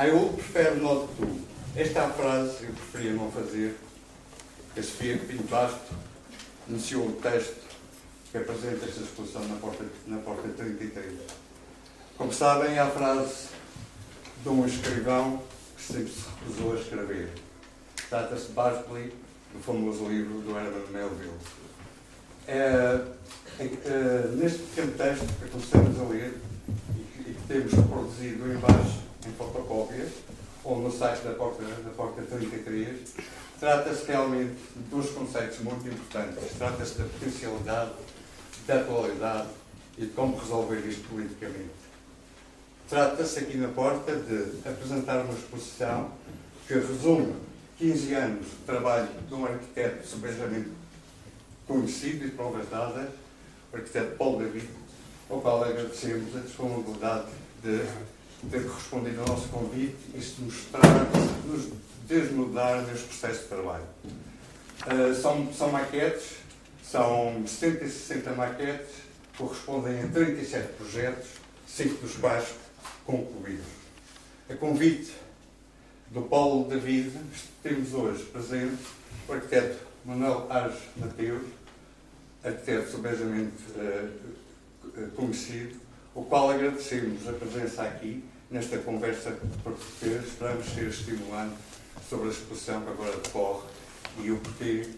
[0.00, 1.40] Ah, eu prefiro note tu.
[1.74, 3.74] Esta é a frase eu preferia não fazer.
[4.76, 5.92] A Sofia Pinto Basto
[6.68, 7.56] iniciou o texto
[8.30, 11.14] que apresenta esta exposição na porta, na porta 33.
[12.16, 13.48] Como sabem, há a frase
[14.40, 15.42] de um escrivão
[15.76, 17.32] que sempre se recusou a escrever.
[18.08, 19.12] Trata-se de Barclay,
[19.52, 21.32] do famoso livro do Herman Melville.
[22.46, 23.02] É,
[23.58, 26.34] é, é, neste pequeno texto que começamos a ler
[26.68, 30.10] e que, e que temos produzido embaixo em fotocópias,
[30.64, 32.98] ou no site da Porta, da Porta 33,
[33.60, 36.56] trata-se realmente de dois conceitos muito importantes.
[36.56, 37.92] Trata-se da potencialidade,
[38.66, 39.48] da atualidade
[39.96, 41.88] e de como resolver isto politicamente.
[42.88, 46.10] Trata-se aqui na Porta de apresentar uma exposição
[46.66, 47.34] que resume
[47.78, 50.70] 15 anos de trabalho de um arquiteto subejamente
[51.66, 53.10] conhecido e de provas dadas,
[53.72, 54.68] o arquiteto Paulo David,
[55.28, 57.26] ao qual agradecemos a disponibilidade
[57.62, 57.86] de
[58.50, 60.84] ter correspondido ao nosso convite e se mostrar,
[61.44, 61.72] nos
[62.06, 63.84] desnudar neste processo de trabalho.
[64.86, 66.36] Uh, são, são maquetes,
[66.82, 68.94] são 70 e 60 maquetes,
[69.36, 71.28] correspondem a 37 projetos,
[71.66, 72.54] cinco dos quais
[73.04, 73.66] concluídos.
[74.48, 75.12] A convite
[76.10, 77.12] do Paulo David,
[77.62, 78.82] temos hoje presente
[79.28, 81.46] o arquiteto Manuel Ares Mateus,
[82.42, 85.76] arquiteto sobejamente uh, conhecido,
[86.14, 91.56] o qual agradecemos a presença aqui nesta conversa porque esperamos ser estimulante
[92.08, 93.66] sobre a exposição que agora decorre
[94.22, 94.88] e o porquê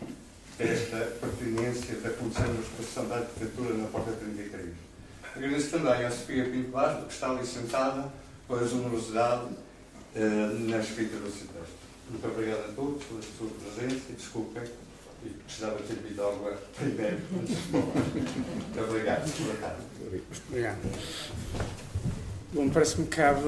[0.56, 4.68] desta pertinência da condição da exposição da arquitetura na Porta 33.
[5.34, 8.12] Agradeço também à Sofia Pinto Basto, que está ali sentada,
[8.46, 11.80] pela generosidade uh, na escrita do texto.
[12.10, 14.64] Muito obrigado a todos pela sua presença e desculpem,
[15.24, 17.54] e precisava ter pedido algo primeiro de.
[17.70, 19.30] Muito obrigado.
[19.44, 19.82] Boa tarde.
[20.48, 21.89] Obrigado.
[22.52, 23.42] Bom, parece-me que cabe,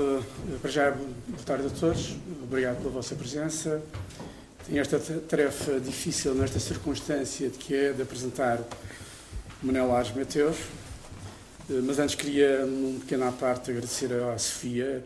[0.60, 2.14] para já, boa tarde a todos.
[2.44, 3.82] Obrigado pela vossa presença.
[4.64, 4.96] Tenho esta
[5.28, 8.60] tarefa difícil nesta circunstância de que é de apresentar
[9.60, 10.56] Manel Ares Mateus.
[11.68, 15.02] Mas antes queria, num pequeno à parte, agradecer à Sofia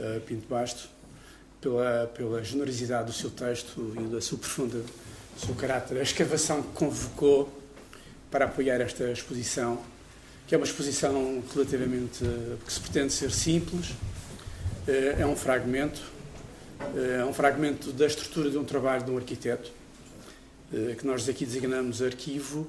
[0.00, 0.88] a Pinto Basto
[1.60, 6.62] pela, pela generosidade do seu texto e da sua profunda, do seu caráter, a escavação
[6.62, 7.52] que convocou
[8.30, 9.78] para apoiar esta exposição
[10.46, 12.24] que é uma exposição relativamente
[12.64, 13.94] que se pretende ser simples,
[14.86, 16.00] eh, é um fragmento,
[16.94, 19.72] eh, é um fragmento da estrutura de um trabalho de um arquiteto,
[20.72, 22.68] eh, que nós aqui designamos arquivo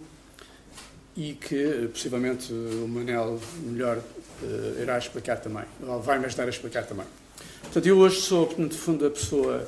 [1.15, 4.01] e que possivelmente o Manel melhor
[4.79, 7.07] irá explicar também, ou vai-me ajudar a explicar também.
[7.63, 9.67] Portanto, eu hoje sou, no fundo, a pessoa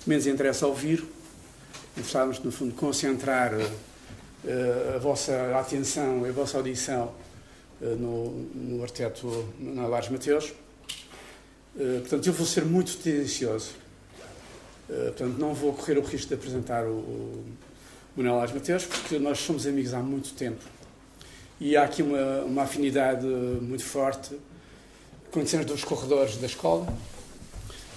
[0.00, 1.04] que menos interessa ouvir,
[1.96, 3.52] interessávamos, no fundo, concentrar
[4.94, 7.23] a vossa atenção e a vossa audição eh,
[7.80, 10.52] no, no arquiteto na Lares Mateus.
[11.78, 13.72] Eh, portanto, eu vou ser muito tendencioso.
[14.88, 17.44] Eh, portanto, não vou correr o risco de apresentar o,
[18.16, 20.62] Manuel Lares Mateus, porque nós somos amigos há muito tempo.
[21.60, 24.38] E há aqui uma, uma afinidade muito forte.
[25.32, 26.86] Conhecemos dos corredores da escola,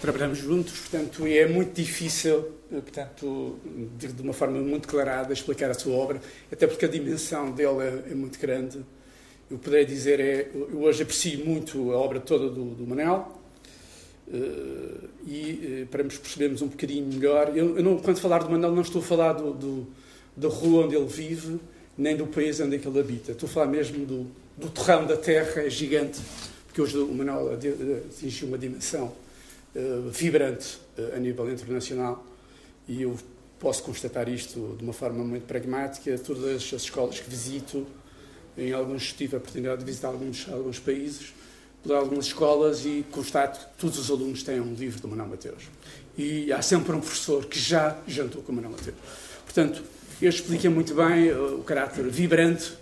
[0.02, 3.60] trabalhamos juntos, portanto, e é muito difícil, portanto,
[3.96, 6.20] de, de uma forma muito clarada, explicar a sua obra,
[6.52, 8.84] até porque a dimensão dele é, é muito grande
[9.50, 13.40] eu poderia dizer é, eu hoje aprecio muito a obra toda do, do Manel
[14.28, 18.50] uh, e uh, para nos percebermos um bocadinho melhor, eu, eu não, quando falar do
[18.50, 19.88] Manel não estou a falar do, do,
[20.36, 21.60] da rua onde ele vive,
[21.98, 25.16] nem do país onde é ele habita, estou a falar mesmo do, do terrão da
[25.16, 26.20] terra, é gigante,
[26.66, 29.14] porque hoje o Manel atingiu uma dimensão
[29.76, 30.78] uh, vibrante
[31.16, 32.26] a nível internacional
[32.88, 33.16] e eu
[33.60, 37.88] posso constatar isto de uma forma muito pragmática, todas as escolas que visito
[38.58, 41.34] em alguns tive a oportunidade de visitar alguns, alguns países,
[41.84, 45.64] por algumas escolas e constato que todos os alunos têm um livro do Manuel Mateus.
[46.18, 48.98] E há sempre um professor que já jantou com o Manuel Mateus.
[49.46, 49.84] Portanto,
[50.20, 52.74] ele explica muito bem uh, o caráter vibrante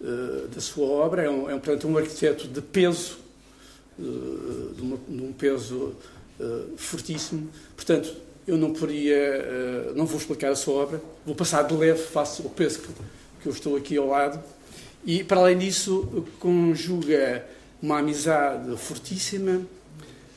[0.00, 1.22] uh, da sua obra.
[1.24, 3.18] É, um, é, portanto, um arquiteto de peso,
[3.98, 5.94] uh, de, uma, de, um peso
[6.40, 7.50] uh, fortíssimo.
[7.76, 12.02] Portanto, eu não poderia, uh, não vou explicar a sua obra, vou passar de leve,
[12.02, 12.88] faço o peso que,
[13.42, 14.42] que eu estou aqui ao lado
[15.04, 17.44] e, para além disso, conjuga
[17.80, 19.62] uma amizade fortíssima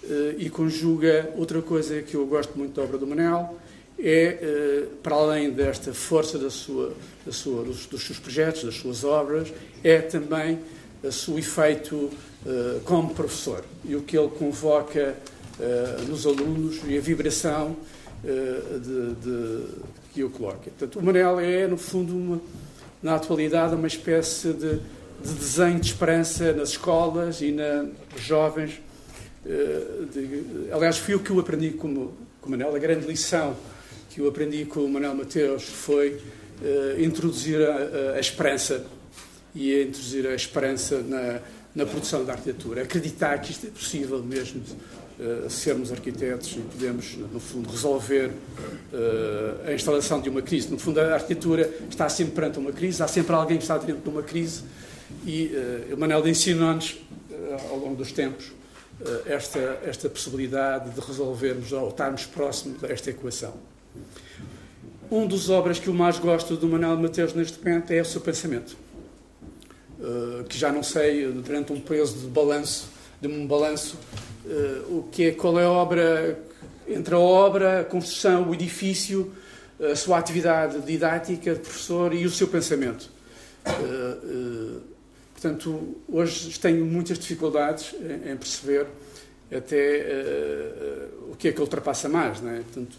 [0.04, 3.58] eh, e conjuga outra coisa que eu gosto muito da obra do Manel,
[4.00, 6.94] é, eh, para além desta força da sua,
[7.26, 9.54] da sua, dos, dos, seus projetos, das suas obras,
[9.84, 10.60] é também
[11.04, 12.10] o seu efeito
[12.46, 15.16] eh, como professor e o que ele convoca
[16.08, 17.76] nos alunos e a vibração
[18.24, 19.66] de, de,
[20.12, 20.72] que eu coloca.
[20.72, 22.42] Portanto, o Manel é, no fundo, uma,
[23.02, 24.80] na atualidade, uma espécie de,
[25.24, 28.80] de desenho de esperança nas escolas e nos jovens,
[29.46, 33.56] eh, de, aliás, fui o que eu aprendi com, com o Manel, a grande lição
[34.12, 36.16] que eu aprendi com o Manuel Mateus foi
[36.62, 38.86] uh, introduzir a, a, esperança.
[39.56, 41.40] E introduzir a esperança na,
[41.74, 42.84] na produção da arquitetura.
[42.84, 44.62] Acreditar que isto é possível mesmo
[45.22, 50.70] uh, sermos arquitetos e podemos, no fundo, resolver uh, a instalação de uma crise.
[50.70, 54.02] No fundo, a arquitetura está sempre perante uma crise, há sempre alguém que está dentro
[54.02, 54.64] de uma crise
[55.26, 55.52] e
[55.92, 56.98] uh, Manuel ensinou-nos,
[57.70, 58.52] ao longo dos tempos,
[59.26, 63.54] esta, esta possibilidade de resolvermos ou estarmos próximos desta equação.
[65.10, 68.22] Um dos obras que eu mais gosto do Manuel Mateus neste momento é o seu
[68.22, 68.78] pensamento,
[70.48, 72.88] que já não sei, durante um peso de balanço,
[73.20, 73.98] de um balanço,
[74.46, 76.40] uh, o que é, qual é a obra,
[76.88, 79.32] entre a obra, a construção, o edifício,
[79.92, 83.10] a sua atividade didática de professor e o seu pensamento.
[83.66, 84.82] Uh,
[85.34, 88.88] portanto, hoje tenho muitas dificuldades em, em perceber
[89.56, 90.06] até
[91.30, 92.62] o que é que ultrapassa mais, não é?
[92.62, 92.96] Portanto,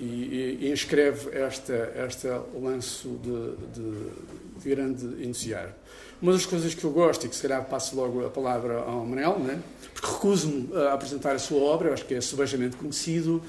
[0.00, 5.74] e, e inscreve esta, esta lanço de, de, de, grande entusiasmo.
[6.22, 9.04] Uma das coisas que eu gosto, e que se calhar passo logo a palavra ao
[9.04, 9.60] Manel, né?
[10.00, 13.42] Porque recuso-me a apresentar a sua obra, acho que é subejamente conhecido,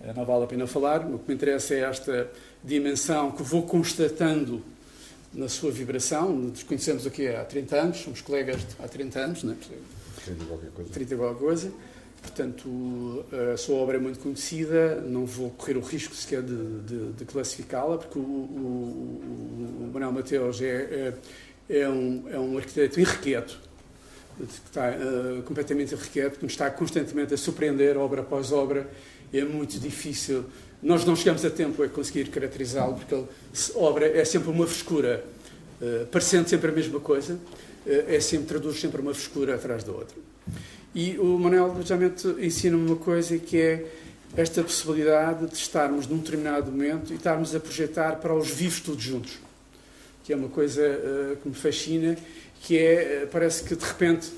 [0.00, 2.30] eh, não vale a pena falar, o que me interessa é esta
[2.62, 4.62] dimensão que vou constatando
[5.34, 9.56] na sua vibração, nos conhecemos aqui há 30 anos, somos colegas há 30 anos, né?
[10.24, 10.90] 30 e qualquer coisa.
[10.90, 11.72] 30 e qualquer coisa.
[12.22, 17.12] Portanto, a sua obra é muito conhecida, não vou correr o risco sequer de, de,
[17.12, 21.14] de classificá-la, porque o, o, o, Manuel Mateus é,
[21.68, 23.60] é, é, um, é um arquiteto irrequieto,
[24.36, 28.88] que está uh, completamente irrequieto, que nos está constantemente a surpreender, obra após obra.
[29.32, 30.44] É muito difícil.
[30.82, 33.24] Nós não chegamos a tempo a conseguir caracterizá-lo, porque
[33.74, 35.24] obra é sempre uma frescura,
[35.80, 39.92] uh, parecendo sempre a mesma coisa, uh, é sempre, traduz sempre uma frescura atrás da
[39.92, 40.16] outra.
[40.94, 43.86] E o Manuel justamente ensina-me uma coisa que é
[44.36, 49.02] esta possibilidade de estarmos num determinado momento e estarmos a projetar para os vivos todos
[49.02, 49.38] juntos,
[50.24, 52.16] que é uma coisa uh, que me fascina,
[52.62, 54.30] que é, parece que de repente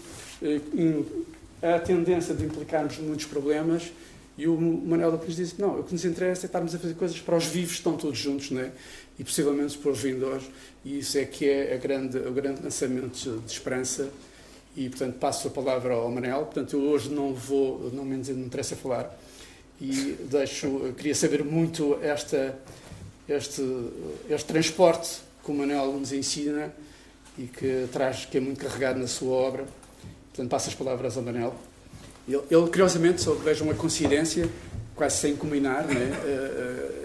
[0.43, 1.25] uh,
[1.63, 3.91] há a tendência de implicarmos muitos problemas
[4.39, 7.19] e o Manuel depois diz não, o que nos interessa é estarmos a fazer coisas
[7.21, 8.71] para os vivos que estão todos juntos, não é?
[9.19, 10.45] E possivelmente para os vindores,
[10.85, 14.09] e isso é que é a grande, o grande lançamento de esperança
[14.77, 16.45] e, portanto, passo a palavra ao Manel.
[16.45, 19.13] Portanto, eu hoje não vou, não me interessa falar
[19.81, 22.57] e deixo, queria saber muito esta,
[23.29, 23.63] este,
[24.31, 26.73] este transporte que o Manel nos ensina
[27.39, 29.65] e que traz, que é muito carregado na sua obra.
[30.31, 31.55] Portanto, passo as palavras ao Manel.
[32.27, 34.49] Ele, ele curiosamente, só vejo uma coincidência,
[34.95, 36.13] quase sem combinar, né?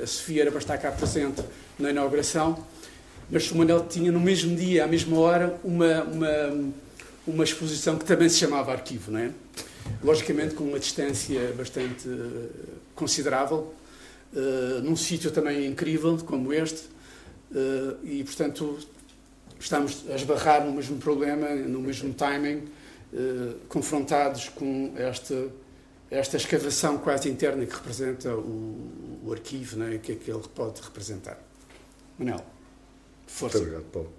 [0.01, 1.41] a Sofia era para estar cá presente
[1.79, 2.57] na inauguração,
[3.29, 6.73] mas o Manel tinha no mesmo dia, à mesma hora, uma, uma
[7.25, 9.31] uma exposição que também se chamava Arquivo, não é?
[10.03, 12.49] Logicamente com uma distância bastante uh,
[12.95, 13.73] considerável,
[14.33, 16.83] uh, num sítio também incrível como este,
[17.51, 18.77] uh, e portanto
[19.63, 22.63] estamos a esbarrar no mesmo problema, no mesmo timing,
[23.69, 25.47] confrontados com esta,
[26.11, 29.95] esta escavação quase interna que representa o, o arquivo, não é?
[29.95, 31.39] o que é que ele pode representar.
[32.17, 32.43] Manel,
[33.27, 33.57] força.
[33.57, 34.13] Muito obrigado, Paulo.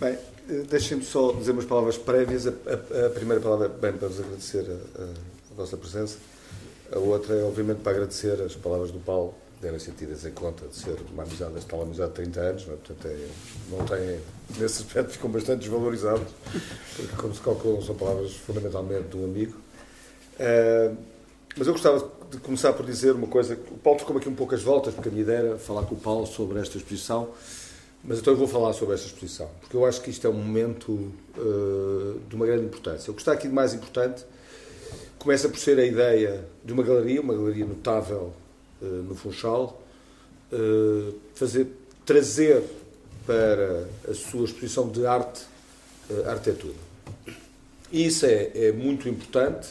[0.00, 0.18] Bem,
[0.48, 2.46] Deixem-me só dizer umas palavras prévias.
[2.46, 6.16] A, a, a, primeira palavra, bem, para vos agradecer a, a, vossa presença.
[6.90, 10.66] A outra é, obviamente, para agradecer as palavras do Paulo, devem ser tidas em conta
[10.66, 12.76] de ser uma amizade, esta tal amizade de 30 anos, não é?
[12.76, 13.28] portanto, é,
[13.70, 14.20] não têm,
[14.58, 16.32] nesse aspecto, ficam bastante desvalorizados,
[16.96, 19.58] porque, como se calculam, são palavras fundamentalmente de um amigo.
[20.38, 20.96] Uh,
[21.56, 23.54] mas eu gostava de começar por dizer uma coisa.
[23.54, 25.96] O Paulo tocou aqui um pouco as voltas, porque a minha ideia era falar com
[25.96, 27.30] o Paulo sobre esta exposição.
[28.04, 30.34] Mas então eu vou falar sobre esta exposição, porque eu acho que isto é um
[30.34, 33.10] momento uh, de uma grande importância.
[33.10, 34.24] O que está aqui de mais importante
[35.18, 38.32] começa por ser a ideia de uma galeria, uma galeria notável
[38.80, 39.80] no Funchal,
[40.52, 41.66] uh, fazer,
[42.04, 42.62] trazer
[43.26, 45.44] para a sua exposição de arte
[46.24, 46.74] a arquitetura.
[47.92, 49.68] E isso é, é muito importante,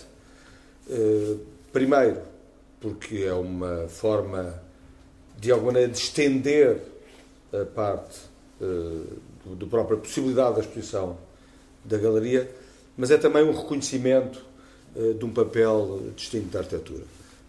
[1.74, 2.22] primeiro,
[2.80, 4.62] porque é uma forma,
[5.40, 6.80] de alguma maneira, de estender
[7.52, 8.20] a parte
[8.60, 11.18] da própria possibilidade da exposição
[11.84, 12.48] da galeria,
[12.96, 14.40] mas é também um reconhecimento
[14.96, 17.04] de um papel distinto da arquitetura.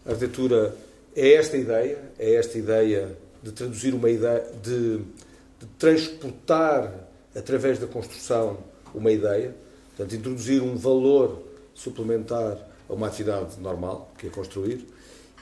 [0.07, 0.75] A arquitetura
[1.15, 6.93] é esta ideia, é esta ideia de traduzir uma ideia, de, de transportar
[7.35, 8.59] através da construção
[8.95, 9.55] uma ideia,
[9.89, 11.43] portanto, introduzir um valor
[11.75, 14.87] suplementar a uma atividade normal, que é construir,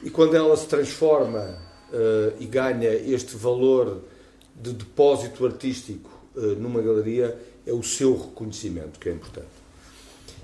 [0.03, 1.59] e quando ela se transforma
[1.93, 4.03] uh, e ganha este valor
[4.55, 9.49] de depósito artístico uh, numa galeria é o seu reconhecimento, que é importante.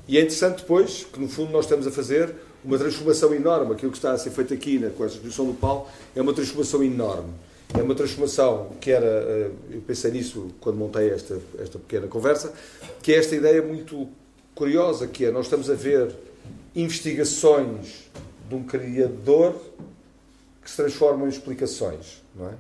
[0.09, 3.73] E é interessante depois que, no fundo, nós estamos a fazer uma transformação enorme.
[3.73, 6.33] Aquilo que está a ser feito aqui né, com esta exposição do Paulo é uma
[6.33, 7.33] transformação enorme.
[7.75, 12.53] É uma transformação que era, eh, eu pensei nisso quando montei esta, esta pequena conversa,
[13.03, 14.09] que é esta ideia muito
[14.55, 16.15] curiosa, que é nós estamos a ver
[16.75, 18.11] investigações
[18.49, 19.55] de um criador
[20.63, 22.55] que se transformam em explicações, não é?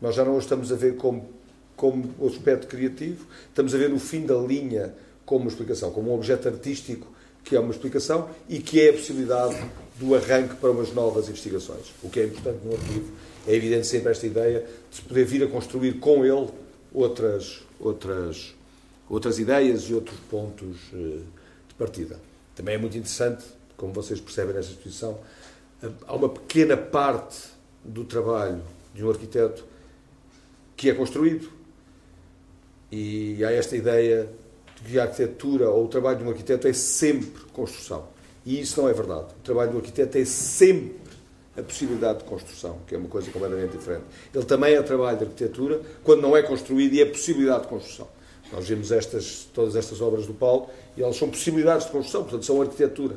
[0.00, 1.28] Nós já não estamos a ver como,
[1.76, 4.94] como o aspecto criativo, estamos a ver o fim da linha
[5.24, 7.06] como uma explicação, como um objeto artístico
[7.44, 9.54] que é uma explicação e que é a possibilidade
[10.00, 11.92] do arranque para umas novas investigações.
[12.02, 13.12] O que é importante no arquivo
[13.46, 16.48] é evidente sempre esta ideia de se poder vir a construir com ele
[16.92, 18.54] outras, outras,
[19.08, 21.18] outras ideias e outros pontos eh,
[21.68, 22.18] de partida.
[22.56, 23.44] Também é muito interessante,
[23.76, 25.18] como vocês percebem nesta exposição,
[26.06, 27.36] há uma pequena parte
[27.84, 28.62] do trabalho
[28.94, 29.64] de um arquiteto
[30.76, 31.50] que é construído.
[32.90, 34.28] E há esta ideia
[34.86, 38.08] de arquitetura ou o trabalho de um arquiteto é sempre construção.
[38.44, 39.26] E isso não é verdade.
[39.38, 41.04] O trabalho do arquiteto é sempre
[41.56, 44.04] a possibilidade de construção, que é uma coisa completamente diferente.
[44.34, 48.08] Ele também é trabalho de arquitetura quando não é construído e é possibilidade de construção.
[48.52, 52.44] Nós vemos estas, todas estas obras do Paulo e elas são possibilidades de construção, portanto,
[52.44, 53.16] são arquitetura.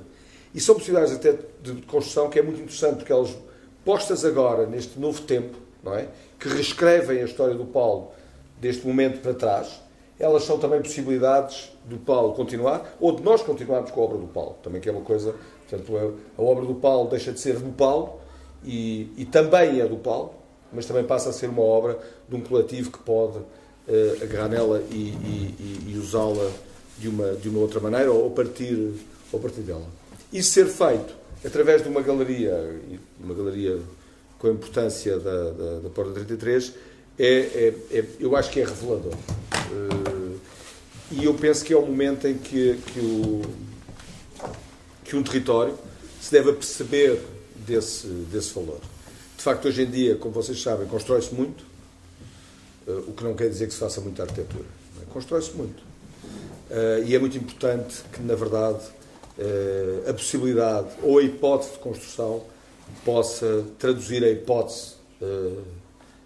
[0.53, 3.35] E são possibilidades até de construção que é muito interessante, porque elas,
[3.83, 6.07] postas agora, neste novo tempo, não é?
[6.39, 8.11] que reescrevem a história do Paulo
[8.59, 9.81] deste momento para trás,
[10.19, 14.27] elas são também possibilidades do Paulo continuar, ou de nós continuarmos com a obra do
[14.27, 15.35] Paulo, também que é uma coisa,
[15.69, 18.19] portanto, a obra do Paulo deixa de ser do Paulo,
[18.63, 20.33] e, e também é do Paulo,
[20.73, 24.83] mas também passa a ser uma obra de um coletivo que pode uh, agarrar nela
[24.91, 26.51] e, e, e usá-la
[26.97, 28.93] de uma, de uma outra maneira ou partir,
[29.31, 29.85] ou partir dela.
[30.33, 32.81] Isso ser feito através de uma galeria,
[33.23, 33.79] uma galeria
[34.39, 36.73] com a importância da, da, da Porta 33,
[37.17, 39.13] é, é, é, eu acho que é revelador.
[39.71, 40.39] Uh,
[41.11, 43.41] e eu penso que é o momento em que, que, o,
[45.03, 45.77] que um território
[46.21, 47.21] se deve perceber
[47.55, 48.79] desse, desse valor.
[49.37, 51.63] De facto, hoje em dia, como vocês sabem, constrói-se muito,
[52.87, 54.65] uh, o que não quer dizer que se faça muita arquitetura.
[55.01, 55.05] É?
[55.11, 55.81] Constrói-se muito.
[56.69, 58.83] Uh, e é muito importante que, na verdade,
[60.09, 62.43] a possibilidade ou a hipótese de construção
[63.05, 64.95] possa traduzir a hipótese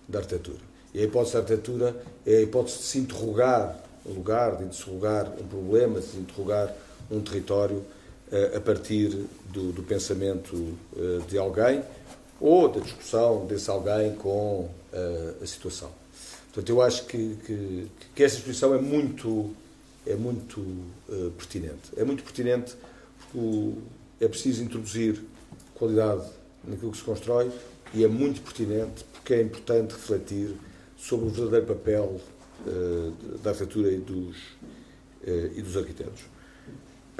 [0.08, 0.71] da arquitetura.
[0.94, 5.32] E a hipótese da arquitetura é a hipótese de se interrogar um lugar, de interrogar
[5.40, 6.74] um problema, de se interrogar
[7.10, 7.84] um território
[8.56, 9.10] a partir
[9.50, 11.84] do, do pensamento uh, de alguém
[12.40, 15.92] ou da discussão desse alguém com uh, a situação.
[16.46, 19.52] Portanto, eu acho que, que, que, esta exposição é muito,
[20.08, 21.92] é muito uh, pertinente.
[21.96, 22.74] É muito pertinente
[23.20, 23.78] porque o,
[24.20, 25.22] é preciso introduzir
[25.76, 26.26] qualidade
[26.64, 27.52] naquilo que se constrói
[27.94, 30.56] e é muito pertinente porque é importante refletir
[31.02, 32.22] sobre o verdadeiro papel
[33.44, 34.38] da arquitetura e dos,
[35.26, 36.22] e dos arquitetos.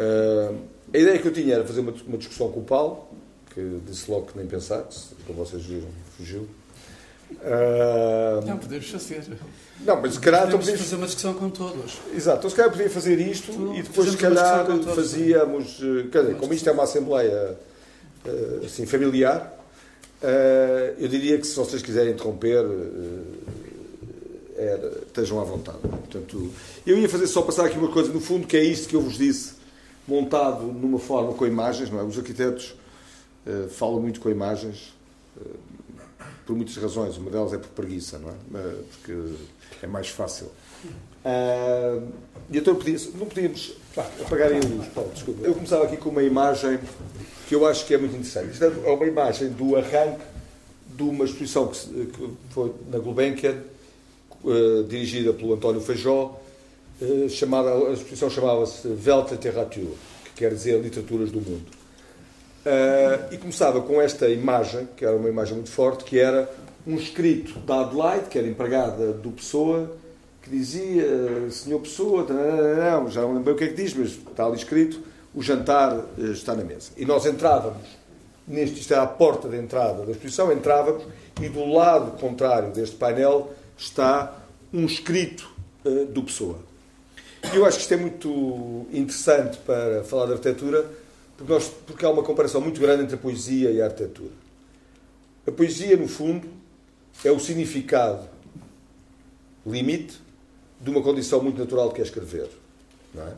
[0.02, 0.58] Uh,
[0.94, 3.08] a ideia que eu tinha era fazer uma, uma, discussão com o Paulo,
[3.54, 4.88] que disse logo que nem pensar,
[5.28, 6.48] como vocês viram, fugiu.
[7.32, 9.24] Uh, não, podemos fazer.
[9.86, 12.00] Não, mas se calhar podemos fazer uma discussão com todos.
[12.14, 15.80] Exato, então se calhar podia fazer isto tu, e depois se calhar fazíamos.
[15.82, 17.58] Eh, quer dizer, como isto é uma assembleia
[18.26, 19.58] uh, assim, familiar,
[20.22, 22.66] uh, eu diria que se vocês quiserem interromper,
[24.62, 25.80] era, estejam à vontade.
[25.80, 26.52] Portanto,
[26.86, 29.02] eu ia fazer só passar aqui uma coisa, no fundo, que é isto que eu
[29.02, 29.62] vos disse
[30.08, 32.04] montado numa forma com imagens, não é?
[32.04, 32.76] Os arquitetos
[33.46, 34.94] uh, falam muito com imagens
[35.38, 37.18] uh, por muitas razões.
[37.18, 38.34] Uma delas é por preguiça, não é?
[38.34, 39.34] Uh, porque
[39.82, 40.52] é mais fácil.
[42.50, 44.88] e então podia, não podíamos pá, apagarem a luz.
[44.88, 45.46] Paulo, desculpa.
[45.46, 46.80] Eu começava aqui com uma imagem
[47.48, 48.54] que eu acho que é muito interessante.
[48.54, 50.24] Isto é uma imagem do arranque
[50.96, 53.62] de uma exposição que, que foi na Gulbenkian,
[54.88, 56.40] dirigida pelo António Feijó,
[57.02, 61.66] eh, chamada, a exposição chamava-se Weltliteratur, que quer dizer literaturas do mundo.
[62.64, 66.48] Uh, e começava com esta imagem, que era uma imagem muito forte, que era
[66.86, 69.98] um escrito da Adelaide, que era empregada do Pessoa,
[70.44, 71.04] que dizia,
[71.50, 75.02] Senhor Pessoa, não, já não lembro o que é que diz, mas está ali escrito,
[75.34, 76.92] o jantar eh, está na mesa.
[76.98, 77.88] E nós entrávamos,
[78.48, 81.04] neste, isto era a porta de entrada da exposição, entrávamos
[81.42, 84.40] e do lado contrário deste painel está
[84.72, 85.52] um escrito
[85.84, 86.60] uh, do Pessoa.
[87.54, 90.88] Eu acho que isto é muito interessante para falar de arquitetura,
[91.36, 94.32] porque, nós, porque há uma comparação muito grande entre a poesia e a arquitetura.
[95.48, 96.48] A poesia, no fundo,
[97.26, 98.30] é o significado
[99.66, 100.22] limite
[100.80, 102.50] de uma condição muito natural que é escrever.
[103.14, 103.34] Não é?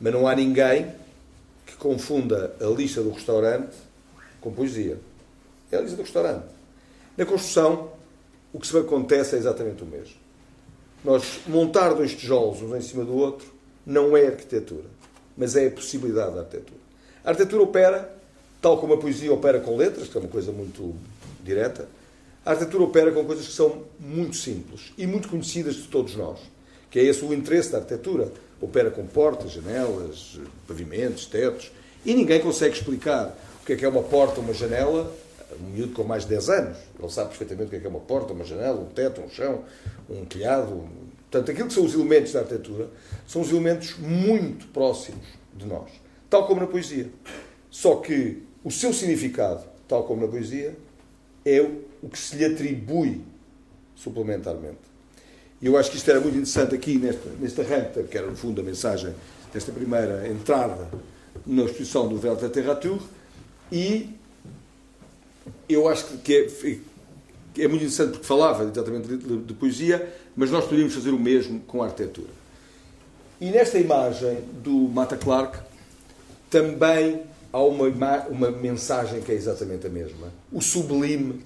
[0.00, 0.92] Mas não há ninguém
[1.64, 3.76] que confunda a lista do restaurante
[4.40, 4.98] com poesia.
[5.70, 6.46] É a lista do restaurante.
[7.16, 7.97] Na construção,
[8.52, 10.14] o que se acontece é exatamente o mesmo.
[11.04, 13.46] Nós montar dois tijolos uns em cima do outro
[13.86, 14.98] não é arquitetura.
[15.36, 16.80] mas é a possibilidade da arquitetura.
[17.24, 18.12] A arquitetura opera,
[18.60, 20.96] tal como a poesia opera com letras, que é uma coisa muito
[21.44, 21.88] direta,
[22.44, 26.40] a arquitetura opera com coisas que são muito simples e muito conhecidas de todos nós,
[26.90, 28.32] que é esse o interesse da arquitetura.
[28.60, 31.70] Opera com portas, janelas, pavimentos, tetos,
[32.04, 35.14] e ninguém consegue explicar o que é que é uma porta, uma janela,
[35.60, 36.78] um miúdo com mais de 10 anos.
[36.98, 39.28] Ele sabe perfeitamente o que é que é uma porta, uma janela, um teto, um
[39.28, 39.64] chão,
[40.08, 40.88] um telhado.
[41.30, 42.88] Portanto, aquilo que são os elementos da arquitetura
[43.26, 45.90] são os elementos muito próximos de nós,
[46.28, 47.10] tal como na poesia.
[47.70, 50.76] Só que o seu significado, tal como na poesia,
[51.44, 51.60] é
[52.02, 53.22] o que se lhe atribui
[53.94, 54.88] suplementarmente.
[55.60, 58.36] E eu acho que isto era muito interessante aqui nesta, nesta renta, que era no
[58.36, 59.12] fundo a mensagem
[59.52, 60.88] desta primeira entrada
[61.44, 63.00] na exposição do Welt Literatur,
[63.72, 64.14] e
[65.68, 66.82] eu acho que é, que
[67.62, 71.60] é muito interessante porque falava exatamente de, de, poesia, mas nós poderíamos fazer o mesmo
[71.60, 72.30] com a arquitetura.
[73.40, 75.58] E nesta imagem do Mata Clark
[76.50, 77.22] também
[77.52, 77.88] há uma,
[78.28, 80.32] uma mensagem que é exatamente a mesma.
[80.52, 81.44] O sublime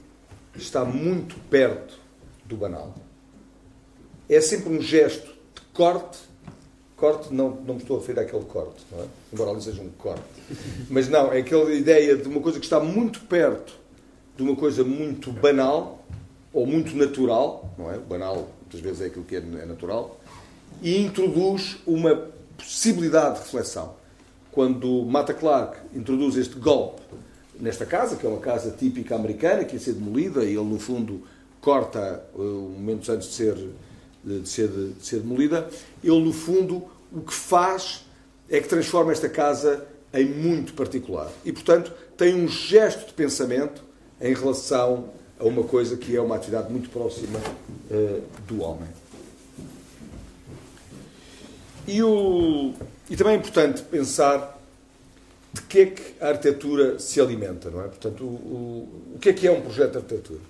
[0.55, 1.99] está muito perto
[2.45, 2.95] do banal.
[4.29, 6.19] É sempre um gesto de corte.
[6.97, 9.07] Corte, não, não me estou a referir àquele corte, não é?
[9.33, 10.23] embora ali seja um corte.
[10.89, 13.82] Mas não, é aquela ideia de uma coisa que está muito perto
[14.37, 16.05] de uma coisa muito banal
[16.53, 17.99] ou muito natural, não é?
[17.99, 20.19] Banal muitas vezes é aquilo que é, é natural,
[20.81, 23.95] e introduz uma possibilidade de reflexão.
[24.51, 27.03] Quando Mata Clark introduz este golpe
[27.59, 30.79] nesta casa, que é uma casa típica americana, que ia ser demolida, e ele, no
[30.79, 31.23] fundo,
[31.61, 33.57] corta uh, momentos antes de ser,
[34.25, 35.69] de, ser, de ser demolida,
[36.03, 38.05] ele, no fundo, o que faz
[38.49, 41.31] é que transforma esta casa em muito particular.
[41.45, 43.83] E, portanto, tem um gesto de pensamento
[44.23, 47.41] em relação a uma coisa que é uma atividade muito próxima
[47.91, 48.89] uh, do homem.
[51.87, 52.73] E, o,
[53.11, 54.57] e também é importante pensar
[55.53, 57.89] de que é que a arquitetura se alimenta, não é?
[57.89, 60.41] Portanto, o, o, o que é que é um projeto de arquitetura?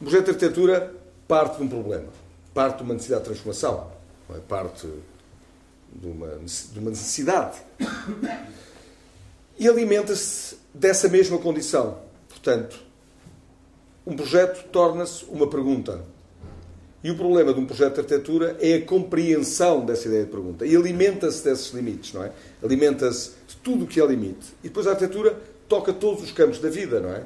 [0.00, 0.94] Um projeto de arquitetura
[1.28, 2.08] parte de um problema,
[2.54, 3.90] parte de uma necessidade de transformação,
[4.30, 4.38] é?
[4.48, 4.88] parte
[5.94, 7.58] de uma, de uma necessidade.
[9.58, 11.98] E alimenta-se dessa mesma condição.
[12.28, 12.91] Portanto,
[14.06, 16.04] um projeto torna-se uma pergunta.
[17.04, 20.64] E o problema de um projeto de arquitetura é a compreensão dessa ideia de pergunta.
[20.64, 22.30] E alimenta-se desses limites, não é?
[22.62, 24.54] Alimenta-se de tudo o que é limite.
[24.62, 25.36] E depois a arquitetura
[25.68, 27.24] toca todos os campos da vida, não é?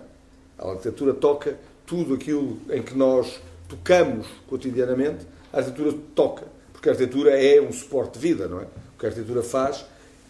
[0.58, 6.44] A arquitetura toca tudo aquilo em que nós tocamos cotidianamente, a arquitetura toca.
[6.72, 8.64] Porque a arquitetura é um suporte de vida, não é?
[8.64, 9.84] O que a arquitetura faz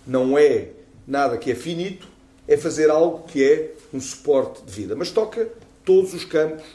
[0.05, 0.71] não é
[1.07, 2.09] nada que é finito,
[2.49, 4.97] é fazer algo que é um suporte de vida.
[4.97, 5.49] Mas toca
[5.87, 6.67] todos os campos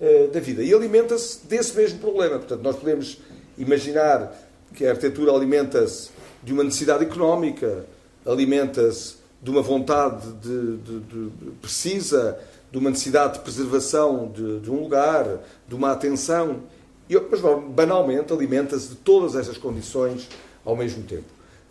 [0.00, 0.62] uh, da vida.
[0.62, 2.38] E alimenta-se desse mesmo problema.
[2.38, 3.18] Portanto, nós podemos
[3.56, 4.36] imaginar
[4.74, 6.10] que a arquitetura alimenta-se
[6.42, 7.86] de uma necessidade económica,
[8.26, 11.30] alimenta-se de uma vontade de, de, de,
[11.62, 12.38] precisa,
[12.70, 15.24] de uma necessidade de preservação de, um lugar,
[15.66, 16.64] de uma atenção.
[17.08, 17.40] E, mas,
[17.70, 20.28] banalmente, alimenta-se de todas essas condições
[20.64, 21.24] ao mesmo tempo.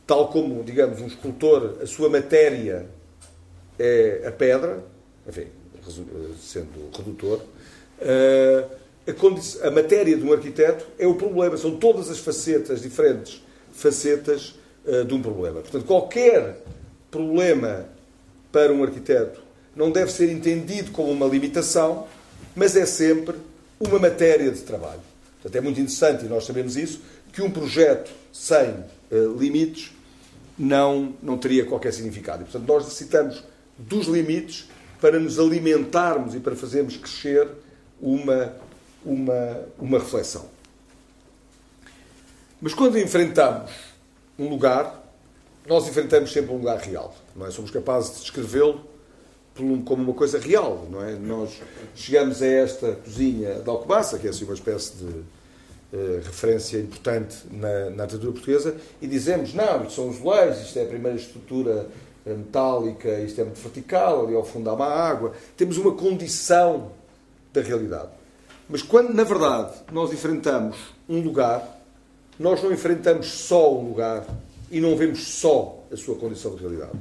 [0.08, 2.88] Tal como, digamos, um escultor, a sua matéria
[3.78, 4.84] é a pedra,
[5.28, 5.48] enfim,
[6.40, 7.42] sendo redutor,
[8.00, 8.66] eh,
[9.64, 15.04] a, matéria de um arquiteto é o problema, são todas as facetas, diferentes facetas eh,
[15.04, 15.62] de um problema.
[15.62, 16.62] Portanto, qualquer
[17.10, 17.86] problema
[18.52, 19.42] para um arquiteto
[19.76, 22.08] não deve ser entendido como uma limitação,
[22.56, 23.36] mas é sempre
[23.80, 25.02] uma matéria de trabalho.
[25.42, 27.00] Portanto, é muito interessante, e nós sabemos isso,
[27.32, 28.72] que um projeto sem
[29.12, 29.92] uh, limites
[30.58, 32.42] não, não teria qualquer significado.
[32.42, 33.44] E, portanto, nós necessitamos
[33.78, 34.68] dos limites
[35.00, 37.48] para nos alimentarmos e para fazermos crescer
[38.02, 38.54] uma,
[39.06, 40.46] uma, uma reflexão.
[42.62, 43.72] Mas quando enfrentamos
[44.38, 45.04] um lugar,
[45.68, 47.16] nós enfrentamos sempre um lugar real.
[47.36, 47.52] Não é?
[47.52, 48.82] Somos capazes de descrevê-lo
[49.86, 50.88] como uma coisa real.
[50.90, 51.14] Não é?
[51.14, 51.62] Nós
[51.96, 57.38] chegamos a esta cozinha de Alcobaça, que é assim uma espécie de uh, referência importante
[57.52, 61.18] na, na arquitetura portuguesa, e dizemos, não, isto são os leis, isto é a primeira
[61.18, 61.88] estrutura
[62.34, 65.34] metálica, isto é muito vertical, ali ao fundo há uma água.
[65.56, 66.92] Temos uma condição
[67.54, 68.10] da realidade.
[68.70, 71.80] Mas quando, na verdade, nós enfrentamos um lugar,
[72.38, 74.26] nós não enfrentamos só um lugar
[74.70, 76.92] e não vemos só a sua condição de realidade.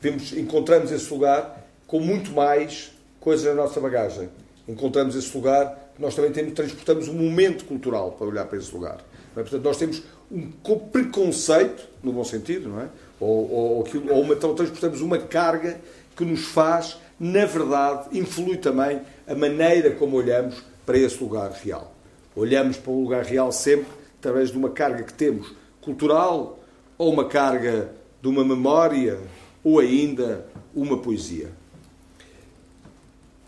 [0.00, 2.90] Vemos, encontramos esse lugar com muito mais
[3.20, 4.28] coisas na nossa bagagem.
[4.66, 8.98] Encontramos esse lugar, nós também temos, transportamos um momento cultural para olhar para esse lugar.
[9.36, 9.42] É?
[9.42, 10.50] Portanto, nós temos um
[10.90, 12.88] preconceito, no bom sentido, não é?
[13.22, 15.80] Ou, ou, ou uma, então transportamos uma carga
[16.16, 21.94] que nos faz, na verdade, influi também a maneira como olhamos para esse lugar real.
[22.34, 23.86] Olhamos para o lugar real sempre
[24.18, 26.58] através de uma carga que temos cultural,
[26.98, 29.18] ou uma carga de uma memória
[29.62, 31.50] ou ainda uma poesia.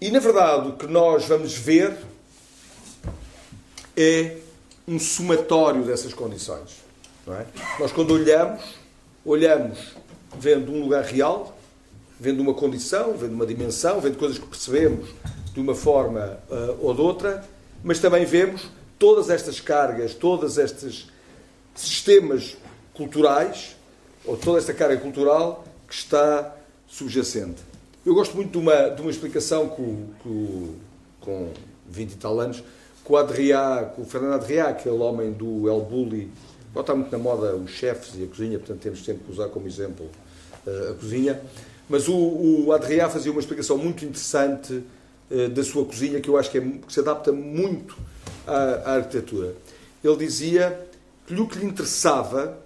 [0.00, 1.96] E na verdade o que nós vamos ver
[3.96, 4.36] é
[4.86, 6.84] um somatório dessas condições.
[7.26, 7.46] É?
[7.80, 8.83] Nós, quando olhamos,
[9.24, 9.78] olhamos
[10.38, 11.56] vendo um lugar real,
[12.18, 15.08] vendo uma condição, vendo uma dimensão, vendo coisas que percebemos
[15.52, 17.44] de uma forma uh, ou de outra,
[17.82, 21.08] mas também vemos todas estas cargas, todos estes
[21.74, 22.56] sistemas
[22.92, 23.76] culturais,
[24.24, 26.56] ou toda esta carga cultural que está
[26.86, 27.62] subjacente.
[28.04, 30.74] Eu gosto muito de uma, de uma explicação com, com,
[31.20, 31.50] com
[31.88, 32.62] 20 e tal anos,
[33.02, 36.30] com o Adriá, com o Fernando Adriá, aquele homem do El Bulli.
[36.74, 39.46] Agora está muito na moda os chefes e a cozinha, portanto temos sempre que usar
[39.46, 40.10] como exemplo
[40.66, 41.40] uh, a cozinha.
[41.88, 42.72] Mas o, o
[43.08, 44.82] fazia uma explicação muito interessante
[45.30, 47.96] uh, da sua cozinha, que eu acho que, é, que se adapta muito
[48.44, 49.54] à, à, arquitetura.
[50.02, 50.88] Ele dizia
[51.24, 52.58] que o que lhe interessava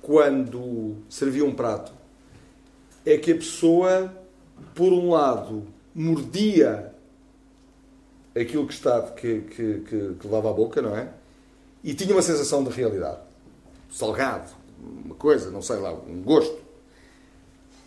[0.00, 1.92] quando servia um prato
[3.04, 4.10] é que a pessoa,
[4.74, 6.94] por um lado, mordia
[8.34, 11.10] aquilo que, está, que, que, que, que à boca, não é?
[11.82, 13.18] E tinha uma sensação de realidade.
[13.90, 14.50] Salgado,
[15.04, 16.56] uma coisa, não sei lá, um gosto.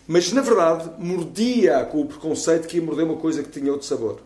[0.07, 3.87] Mas, na verdade, mordia com o preconceito que ia morder uma coisa que tinha outro
[3.87, 4.19] sabor.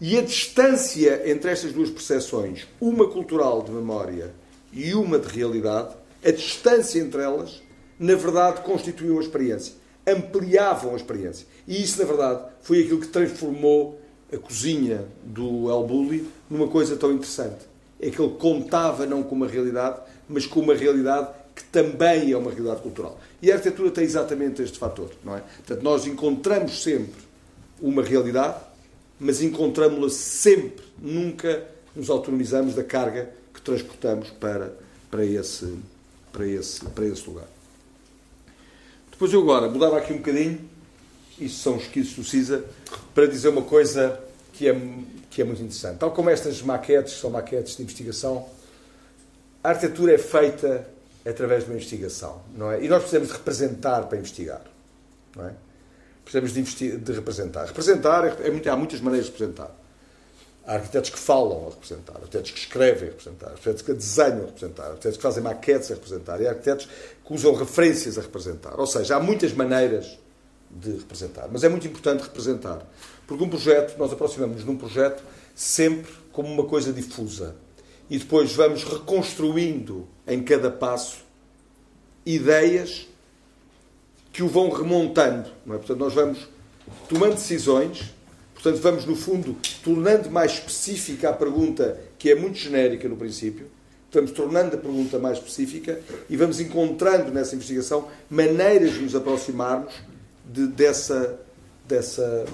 [0.00, 4.34] E a distância entre estas duas percepções, uma cultural de memória
[4.72, 7.62] e uma de realidade, a distância entre elas,
[7.98, 9.74] na verdade, constituiu a experiência.
[10.06, 11.46] Ampliavam a experiência.
[11.66, 14.00] E isso, na verdade, foi aquilo que transformou
[14.32, 17.73] a cozinha do El Bulli numa coisa tão interessante.
[18.00, 22.36] É que ele contava não com uma realidade, mas com uma realidade que também é
[22.36, 23.18] uma realidade cultural.
[23.40, 25.40] E a arquitetura tem exatamente este fator, não é?
[25.40, 27.22] Portanto, nós encontramos sempre
[27.80, 28.56] uma realidade,
[29.18, 34.74] mas encontramos-la sempre, nunca nos autonomizamos da carga que transportamos para,
[35.10, 35.78] para, esse,
[36.32, 37.46] para, esse, para esse lugar.
[39.10, 40.74] Depois eu agora mudava aqui um bocadinho
[41.38, 42.64] isto são os esquizos do CISA,
[43.14, 44.20] para dizer uma coisa
[44.52, 44.72] que é,
[45.34, 45.98] que é muito interessante.
[45.98, 48.48] Tal como estas maquetes, são maquetes de investigação,
[49.62, 50.86] a arquitetura é feita
[51.26, 52.84] através de uma investigação, não é?
[52.84, 54.62] E nós precisamos de representar para investigar,
[55.34, 55.54] não é?
[56.24, 57.66] Precisamos de, de representar.
[57.66, 59.74] Representar, é, é muito, há muitas maneiras de representar.
[60.66, 64.46] Há arquitetos que falam a representar, arquitetos que escrevem a representar, arquitetos que desenham a
[64.46, 66.88] representar, arquitetos que fazem maquetes a representar e arquitetos
[67.26, 68.78] que usam referências a representar.
[68.78, 70.18] Ou seja, há muitas maneiras
[70.74, 71.48] de representar.
[71.50, 72.84] Mas é muito importante representar.
[73.26, 75.22] Porque um projeto, nós aproximamos-nos de um projeto
[75.54, 77.56] sempre como uma coisa difusa.
[78.10, 81.24] E depois vamos reconstruindo em cada passo
[82.26, 83.08] ideias
[84.32, 85.48] que o vão remontando.
[85.66, 85.70] É?
[85.70, 86.48] Portanto, nós vamos
[87.08, 88.12] tomando decisões,
[88.52, 93.70] portanto, vamos, no fundo, tornando mais específica a pergunta que é muito genérica no princípio,
[94.12, 99.92] vamos tornando a pergunta mais específica e vamos encontrando nessa investigação maneiras de nos aproximarmos
[100.44, 101.38] de, dessa,
[101.86, 102.44] dessa,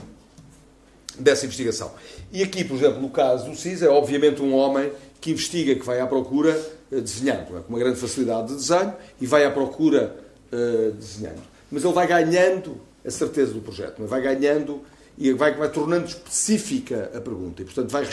[1.19, 1.93] dessa investigação.
[2.33, 5.85] E aqui, por exemplo, no caso do CIS, é obviamente um homem que investiga, que
[5.85, 6.59] vai à procura
[6.91, 7.61] uh, desenhando, é?
[7.61, 10.17] com uma grande facilidade de desenho, e vai à procura
[10.53, 11.43] uh, desenhando.
[11.71, 14.07] Mas ele vai ganhando a certeza do projeto, é?
[14.07, 14.83] vai ganhando
[15.19, 17.61] e vai, vai tornando específica a pergunta.
[17.61, 18.09] E, portanto, vai,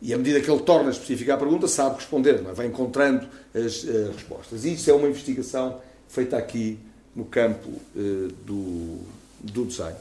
[0.00, 2.52] e à medida que ele torna específica a pergunta, sabe responder, é?
[2.52, 4.64] vai encontrando as uh, respostas.
[4.64, 6.78] E isso é uma investigação feita aqui
[7.16, 8.98] no campo uh, do,
[9.40, 9.96] do design.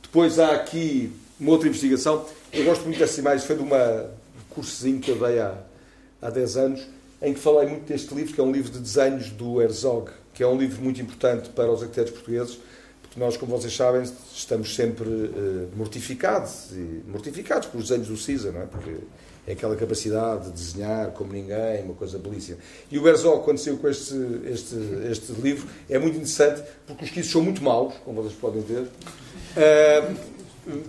[0.00, 2.24] Depois há aqui uma outra investigação.
[2.52, 3.44] Eu gosto muito dessas imagens.
[3.44, 5.58] Foi de uma, um cursozinho que eu dei há,
[6.22, 6.86] há 10 anos,
[7.20, 10.42] em que falei muito deste livro, que é um livro de desenhos do Herzog, que
[10.42, 12.58] é um livro muito importante para os arquitetos portugueses,
[13.02, 18.52] porque nós, como vocês sabem, estamos sempre uh, mortificados, e mortificados pelos desenhos do Cisa,
[18.52, 18.66] não é?
[18.66, 18.96] Porque
[19.48, 22.58] é aquela capacidade de desenhar como ninguém, uma coisa belíssima.
[22.92, 24.76] E o Herzog, quando saiu com este, este,
[25.10, 28.82] este livro, é muito interessante porque os quisos são muito maus, como vocês podem ver,
[28.82, 30.16] uh,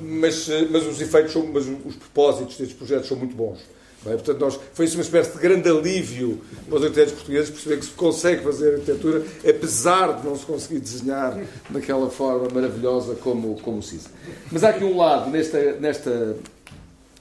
[0.01, 3.59] mas, mas os efeitos, são, mas os propósitos destes projetos são muito bons.
[4.05, 4.11] É?
[4.11, 7.85] Portanto, nós, foi isso uma espécie de grande alívio para os arquitetos portugueses perceber que
[7.85, 11.37] se consegue fazer arquitetura, apesar de não se conseguir desenhar
[11.69, 14.09] daquela forma maravilhosa como, como o CISA.
[14.51, 16.35] Mas há aqui um lado nesta, nesta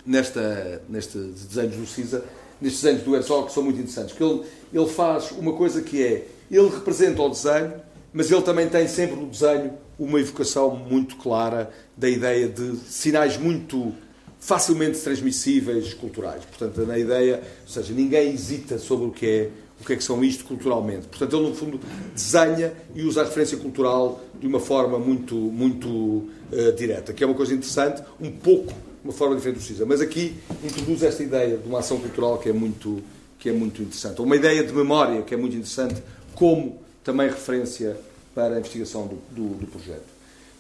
[0.08, 2.24] nesta, neste desenhos do CISA,
[2.60, 4.14] nestes desenhos do Herzog, que são muito interessantes.
[4.14, 4.42] Porque ele,
[4.72, 7.74] ele faz uma coisa que é, ele representa o desenho,
[8.12, 13.36] mas ele também tem sempre no desenho uma evocação muito clara da ideia de sinais
[13.36, 13.92] muito
[14.40, 16.42] facilmente transmissíveis culturais.
[16.44, 20.02] Portanto, na ideia, ou seja, ninguém hesita sobre o que é o que é que
[20.02, 21.06] são isto culturalmente.
[21.06, 21.80] Portanto, ele no fundo
[22.12, 27.26] desenha e usa a referência cultural de uma forma muito muito uh, direta, que é
[27.26, 28.74] uma coisa interessante, um pouco
[29.08, 29.86] uma forma diferente do CISA.
[29.86, 33.02] Mas aqui introduz esta ideia de uma ação cultural que é muito,
[33.38, 34.20] que é muito interessante.
[34.20, 36.02] Uma ideia de memória que é muito interessante,
[36.34, 37.96] como também referência
[38.34, 40.04] para a investigação do, do, do projeto.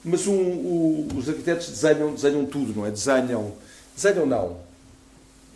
[0.02, 2.90] Mas um, o, os arquitetos desenham, desenham tudo, não é?
[2.90, 3.52] Desenham,
[3.94, 4.56] desenham não.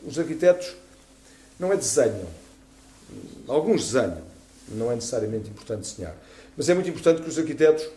[0.07, 0.75] Os arquitetos
[1.59, 2.29] não é desenham.
[3.49, 4.21] Alguns desenham,
[4.69, 6.15] não é necessariamente importante desenhar.
[6.55, 7.89] Mas é muito importante que os arquitetos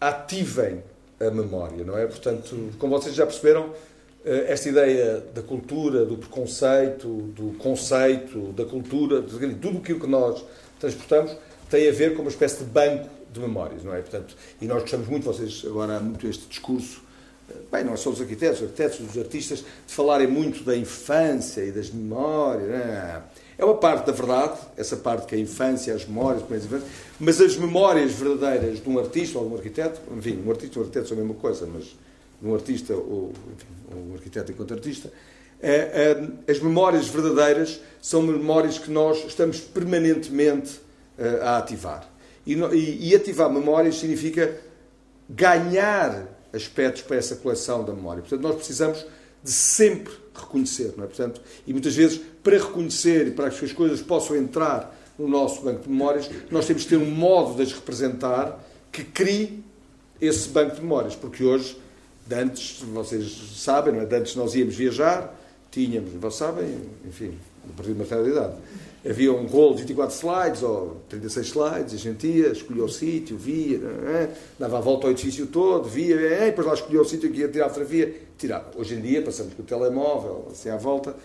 [0.00, 0.84] ativem
[1.18, 2.06] a memória, não é?
[2.06, 3.74] Portanto, como vocês já perceberam,
[4.24, 10.44] esta ideia da cultura, do preconceito, do conceito, da cultura, tudo aquilo que nós
[10.78, 11.36] transportamos
[11.70, 14.00] tem a ver com uma espécie de banco de memórias, não é?
[14.00, 17.00] Portanto, e nós gostamos muito, vocês agora há muito este discurso,
[17.48, 20.76] eh, bem, não é só os arquitetos, os arquitetos, os artistas, de falarem muito da
[20.76, 22.68] infância e das memórias.
[22.68, 23.22] É?
[23.56, 26.42] é uma parte da verdade, essa parte que é a infância, as memórias,
[27.20, 30.78] mas as memórias verdadeiras de um artista ou de um arquiteto, enfim, um artista e
[30.80, 31.94] um arquiteto são a mesma coisa, mas
[32.42, 35.12] um artista ou enfim, um arquiteto enquanto artista,
[35.62, 40.80] é, é, as memórias verdadeiras são memórias que nós estamos permanentemente
[41.18, 42.08] eh, a ativar.
[42.46, 44.58] E, ativar memórias significa
[45.28, 48.22] ganhar aspectos para essa coleção da memória.
[48.22, 49.04] Portanto, nós precisamos
[49.44, 51.06] de sempre reconhecer, não é?
[51.06, 55.60] Portanto, e muitas vezes, para reconhecer e para que as coisas possam entrar no nosso
[55.60, 58.58] banco de memórias, nós temos que ter um modo de as representar
[58.90, 59.62] que crie
[60.18, 61.76] esse banco de memórias, porque hoje,
[62.30, 64.06] de antes, vocês sabem, não é?
[64.06, 65.36] De antes nós íamos viajar,
[65.68, 67.36] tínhamos, vocês sabem, enfim,
[67.68, 68.54] a partir de uma certa idade,
[69.04, 73.36] havia um rolo de 24 slides ou 36 slides, a gente ia, escolhia o sítio,
[73.36, 74.30] via, é?
[74.56, 76.46] dava a volta ao edifício todo, via, é?
[76.46, 78.70] depois lá escolhia o sítio que ia tirar a fotografia, tirava.
[78.76, 81.16] Hoje em dia passamos com o telemóvel, assim à volta,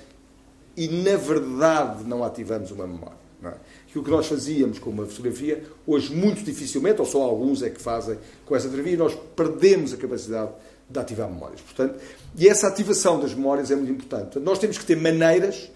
[0.76, 3.26] e na verdade não ativamos uma memória.
[3.40, 3.56] Não é?
[3.88, 7.80] Aquilo que nós fazíamos com uma fotografia, hoje muito dificilmente, ou só alguns é que
[7.80, 10.52] fazem com essa fotografia, nós perdemos a capacidade
[10.90, 11.62] de ativar memórias.
[11.62, 12.00] Portanto,
[12.38, 14.24] e essa ativação das memórias é muito importante.
[14.24, 15.70] Portanto, nós temos que ter maneiras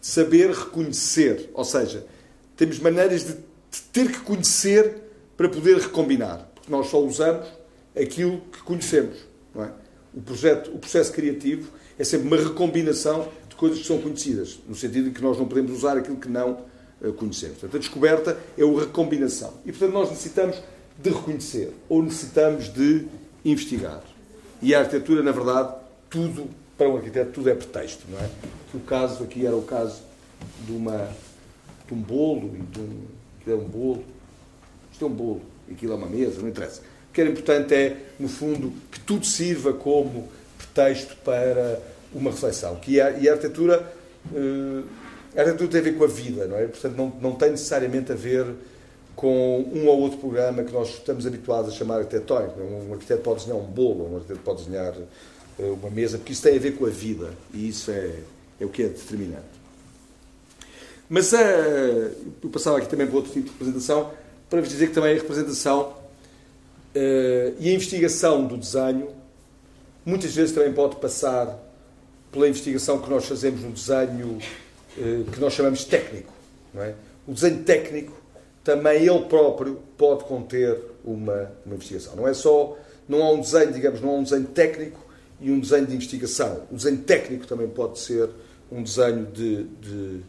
[0.00, 1.50] saber reconhecer.
[1.54, 2.06] Ou seja,
[2.56, 5.02] temos maneiras de, de ter que conhecer
[5.36, 6.50] para poder recombinar.
[6.54, 7.46] Porque nós só usamos
[7.94, 9.16] aquilo que conhecemos.
[9.56, 9.86] É?
[10.16, 14.74] o, projeto, o processo criativo é sempre uma recombinação de coisas que são conhecidas, no
[14.74, 16.64] sentido de que nós não podemos usar aquilo que não
[17.00, 17.58] uh, conhecemos.
[17.58, 19.54] Portanto, a descoberta é a recombinação.
[19.64, 20.62] E, portanto, nós necessitamos
[20.98, 23.06] de reconhecer ou necessitamos de
[23.44, 24.02] investigar.
[24.62, 25.74] E a arquitetura, na verdade,
[26.08, 28.28] tudo para um arquiteto tudo é pretexto, não é?
[28.70, 30.02] Que o caso aqui era o caso
[30.66, 31.08] de, uma,
[31.86, 33.02] de um bolo, e de um,
[33.42, 34.04] que é um bolo,
[34.92, 36.82] isto é um bolo, aquilo é uma mesa, não interessa.
[37.10, 41.80] O que era importante é, no fundo, que tudo sirva como pretexto para
[42.12, 42.76] uma reflexão.
[42.76, 43.92] Que a, e a arquitetura,
[44.32, 44.84] uh,
[45.34, 46.66] a arquitetura tem a ver com a vida, não é?
[46.66, 48.46] Portanto, não, não tem necessariamente a ver
[49.16, 52.60] com um ou outro programa que nós estamos habituados a chamar arquitetónico.
[52.60, 54.94] Um arquiteto pode desenhar um bolo, um arquiteto pode desenhar
[55.58, 58.12] eh, uma mesa, porque isso tem a ver com a vida e isso é,
[58.60, 59.56] é o que é determinante.
[61.08, 64.10] Mas uh, eu passava aqui também para outro tipo de representação,
[64.50, 69.08] para vos dizer que também a representação uh, e a investigação do desenho
[70.04, 71.58] muitas vezes também pode passar
[72.30, 74.38] pela investigação que nós fazemos no desenho
[74.98, 76.32] uh, que nós chamamos técnico.
[76.74, 76.92] É?
[77.26, 78.25] O desenho técnico
[78.66, 82.16] também ele próprio pode conter uma, uma investigação.
[82.16, 82.76] Não é só,
[83.08, 84.98] não há um desenho, digamos, não há um desenho técnico
[85.40, 86.62] e um desenho de investigação.
[86.72, 88.28] O desenho técnico também pode ser
[88.72, 90.20] um desenho de, de,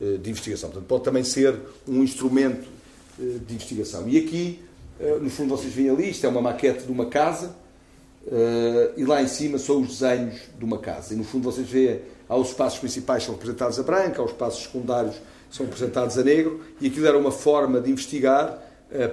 [0.00, 0.70] eh, de investigação.
[0.70, 1.54] Portanto, pode também ser
[1.86, 2.66] um instrumento
[3.20, 4.08] eh, de investigação.
[4.08, 4.62] E aqui,
[4.98, 7.60] eh, no fundo, vocês veem ali, isto é uma maquete de uma casa,
[8.96, 11.12] e lá em cima são os desenhos de uma casa.
[11.12, 14.30] E no fundo, vocês veem, há os espaços principais são representados a branco, há os
[14.30, 15.16] espaços secundários
[15.52, 18.58] são representados a negro, e aquilo era uma forma de investigar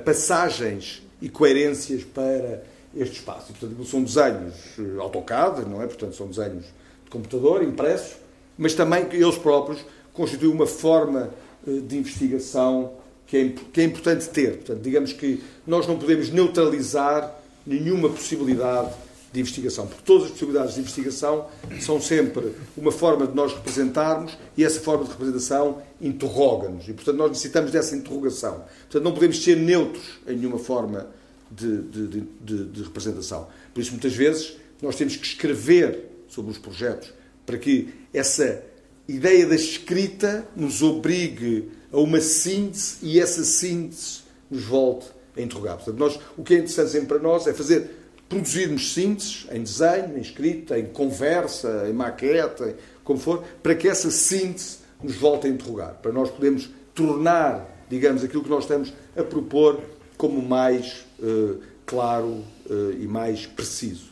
[0.04, 2.63] passagens e coerências para
[2.95, 3.52] este espaço.
[3.52, 5.88] E, portanto, são desenhos eh, AutoCAD, não é?
[5.88, 6.65] Portanto, são desenhos
[7.04, 8.17] de computador, impressos,
[8.58, 9.80] mas também que eles próprios
[10.13, 11.30] constituem uma forma
[11.67, 12.93] eh, de investigação
[13.28, 14.58] que é, que é importante ter.
[14.58, 18.91] Portanto, digamos que nós não podemos neutralizar nenhuma possibilidade
[19.32, 21.48] de investigação, porque todas as possibilidades de investigação
[21.80, 26.88] são sempre uma forma de nós representarmos e essa forma de representação interroga-nos.
[26.88, 28.63] E, portanto, nós necessitamos dessa interrogação.
[28.82, 31.08] Portanto, não podemos ser neutros em nenhuma forma
[31.52, 32.08] de, de,
[32.42, 33.48] de, de representação.
[33.74, 37.13] Por isso, muitas vezes, nós temos que escrever sobre os projetos
[37.46, 38.63] para que essa
[39.08, 45.78] ideia da escrita nos obrigue a uma síntese e essa síntese nos volte a interrogar.
[45.78, 47.89] Portanto, nós, o que é interessante sempre para nós é fazer,
[48.30, 53.88] produzirmos sínteses em desenho, em escrita, em conversa, em maquete, em, como for, para que
[53.88, 58.94] essa síntese nos volte a interrogar, para nós podermos tornar, digamos, aquilo que nós estamos
[59.18, 59.82] a propor
[60.15, 64.10] como mais uh, claro uh, e mais preciso.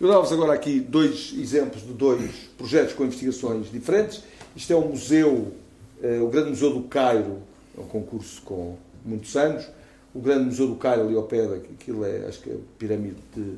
[0.00, 4.24] Eu dava-vos agora aqui dois exemplos de dois projetos com investigações diferentes.
[4.56, 5.54] Isto é um museu,
[6.02, 7.38] uh, o Grande Museu do Cairo,
[7.78, 9.64] é um concurso com muitos anos,
[10.14, 13.16] o grande Museu do Cairo ali ao pé, aquilo é, acho que é a pirâmide
[13.34, 13.54] de,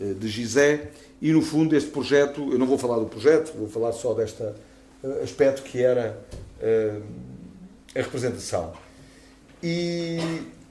[0.00, 3.68] eh, de Gizé, e no fundo este projeto, eu não vou falar do projeto, vou
[3.68, 6.18] falar só deste eh, aspecto que era
[6.62, 7.02] uh,
[7.94, 8.72] a representação.
[9.62, 10.18] E,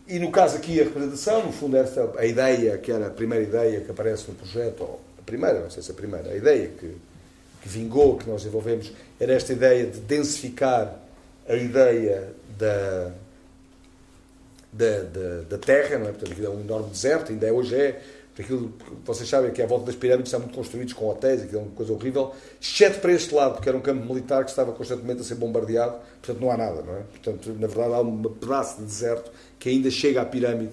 [0.07, 3.43] e no caso aqui a representação, no fundo esta, a ideia, que era a primeira
[3.43, 6.69] ideia que aparece no projeto, ou a primeira, não sei se a primeira, a ideia
[6.69, 6.95] que,
[7.61, 10.99] que vingou, que nós desenvolvemos, era esta ideia de densificar
[11.47, 13.11] a ideia da,
[14.71, 16.09] da, da, da terra, não é?
[16.09, 18.01] Portanto, aquilo é um enorme deserto, ainda é, hoje é.
[18.39, 21.63] Aquilo, vocês sabem que à volta das pirâmides estão muito construídos com hotéis, aquilo é
[21.63, 25.19] uma coisa horrível, exceto para este lado, porque era um campo militar que estava constantemente
[25.19, 27.01] a ser bombardeado, portanto não há nada, não é?
[27.01, 29.29] Portanto, na verdade, há um pedaço de deserto
[29.59, 30.71] que ainda chega à pirâmide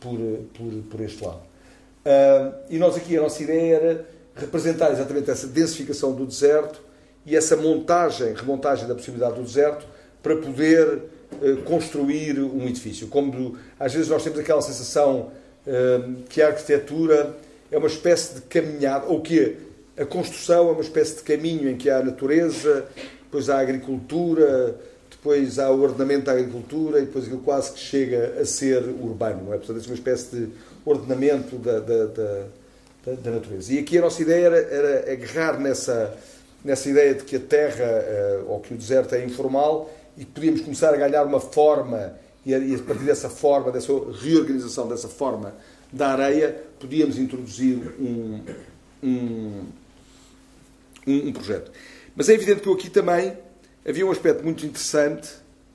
[0.00, 0.18] por,
[0.54, 1.42] por, por este lado.
[2.04, 6.80] Uh, e nós aqui, a nossa ideia era representar exatamente essa densificação do deserto
[7.26, 9.86] e essa montagem, remontagem da possibilidade do deserto
[10.22, 11.02] para poder
[11.64, 13.08] construir um edifício.
[13.08, 15.30] Como às vezes nós temos aquela sensação
[15.66, 17.36] eh, que a arquitetura
[17.70, 19.56] é uma espécie de caminhada, ou que
[19.96, 22.84] a construção é uma espécie de caminho em que há a natureza,
[23.22, 24.76] depois há a agricultura,
[25.10, 29.54] depois há o ordenamento da agricultura e depois aquilo quase que chega a ser urbano.
[29.54, 29.56] É?
[29.56, 30.48] Portanto, é uma espécie de
[30.84, 33.72] ordenamento da, da, da, da natureza.
[33.72, 36.12] E aqui a nossa ideia era, era agarrar nessa,
[36.64, 40.60] nessa ideia de que a terra eh, ou que o deserto é informal e podíamos
[40.60, 45.54] começar a ganhar uma forma e a partir dessa forma, dessa reorganização dessa forma
[45.92, 48.40] da areia, podíamos introduzir um,
[49.02, 49.64] um,
[51.06, 51.70] um, projeto.
[52.16, 53.36] Mas é evidente que aqui também
[53.86, 55.30] havia um aspecto muito interessante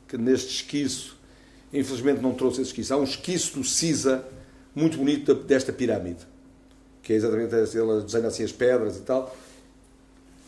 [0.07, 1.17] que neste esquiço,
[1.71, 4.25] infelizmente não trouxe esse esquiço, há um esquiço do CISA
[4.75, 6.27] muito bonito desta pirâmide,
[7.01, 9.35] que é exatamente ele desenha assim as pedras e tal.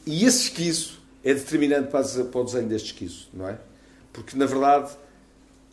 [0.06, 3.58] E esse esquiço é determinante para o desenho deste esquiço, não é?
[4.14, 4.92] Porque, na verdade,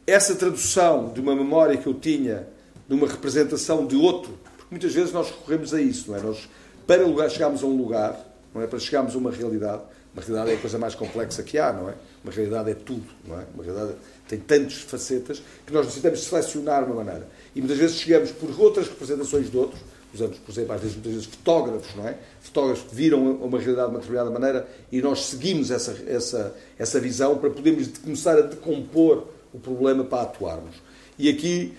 [0.06, 2.46] essa tradução de uma memória que eu tinha,
[2.88, 6.22] de uma representação de outro, porque muitas vezes nós recorremos a isso, não é?
[6.22, 6.48] Nós,
[6.86, 8.18] para lugar, chegarmos a um lugar,
[8.54, 8.66] não é?
[8.66, 9.82] Para chegarmos a uma realidade,
[10.14, 11.94] uma realidade é a coisa mais complexa que há, não é?
[12.24, 13.44] Uma realidade é tudo, não é?
[13.54, 13.94] Uma realidade
[14.28, 17.28] tem tantas facetas que nós necessitamos selecionar uma maneira.
[17.54, 19.80] E muitas vezes chegamos por outras representações de outros,
[20.16, 22.16] usamos, por exemplo, às vezes, muitas vezes fotógrafos, não é?
[22.40, 27.00] Fotógrafos que viram uma realidade de uma determinada maneira e nós seguimos essa, essa, essa
[27.00, 30.76] visão para podermos começar a decompor o problema para atuarmos.
[31.18, 31.74] E aqui,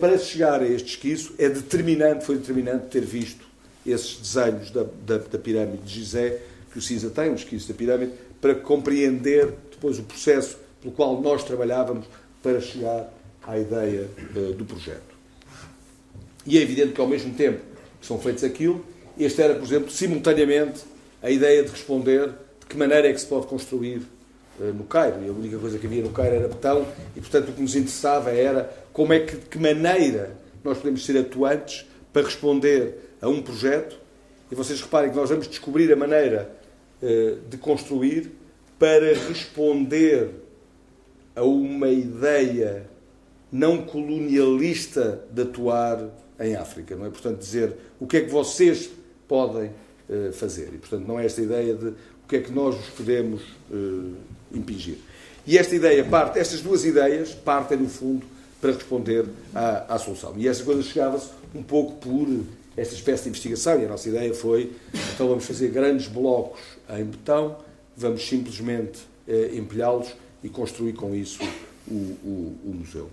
[0.00, 3.44] para chegar a este esquiço, é determinante, foi determinante ter visto
[3.86, 6.40] esses desenhos da, da, da pirâmide de Gizé,
[6.72, 11.20] que o CISA tem, um esquiço da pirâmide, para compreender depois o processo pelo qual
[11.20, 12.06] nós trabalhávamos
[12.42, 15.13] para chegar à ideia uh, do projeto.
[16.46, 17.60] E é evidente que, ao mesmo tempo
[18.00, 18.84] que são feitos aquilo,
[19.18, 20.82] este era, por exemplo, simultaneamente
[21.22, 22.28] a ideia de responder
[22.60, 24.02] de que maneira é que se pode construir
[24.58, 25.22] uh, no Cairo.
[25.24, 27.74] E a única coisa que havia no Cairo era betão, e portanto o que nos
[27.74, 33.28] interessava era como é que, de que maneira nós podemos ser atuantes para responder a
[33.28, 33.96] um projeto.
[34.50, 36.50] E vocês reparem que nós vamos descobrir a maneira
[37.02, 38.32] uh, de construir
[38.78, 40.30] para responder
[41.34, 42.86] a uma ideia
[43.50, 47.10] não colonialista de atuar em África, não é?
[47.10, 48.90] Portanto, dizer o que é que vocês
[49.28, 49.70] podem
[50.08, 50.70] uh, fazer.
[50.74, 54.14] E, portanto, não é esta ideia de o que é que nós vos podemos uh,
[54.52, 54.96] impingir.
[55.46, 58.24] E esta ideia parte, estas duas ideias partem, no fundo,
[58.60, 60.34] para responder à, à solução.
[60.36, 62.26] E essa coisa chegava-se um pouco por
[62.76, 64.72] esta espécie de investigação, e a nossa ideia foi,
[65.14, 67.58] então vamos fazer grandes blocos em betão,
[67.96, 70.08] vamos simplesmente eh, empilhá-los
[70.42, 71.38] e construir com isso
[71.86, 73.08] o, o, o museu.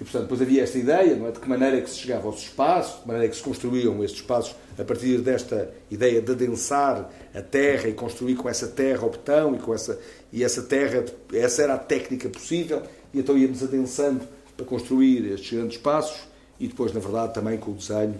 [0.00, 1.30] E, portanto, depois havia esta ideia, não é?
[1.30, 4.02] de que maneira é que se chegava aos espaços, de maneira é que se construíam
[4.02, 9.06] estes espaços a partir desta ideia de adensar a terra e construir com essa terra
[9.06, 9.98] o betão e com essa,
[10.32, 14.26] e essa terra, essa era a técnica possível, e então íamos adensando
[14.56, 16.20] para construir estes grandes espaços
[16.58, 18.14] e depois, na verdade, também com o desenho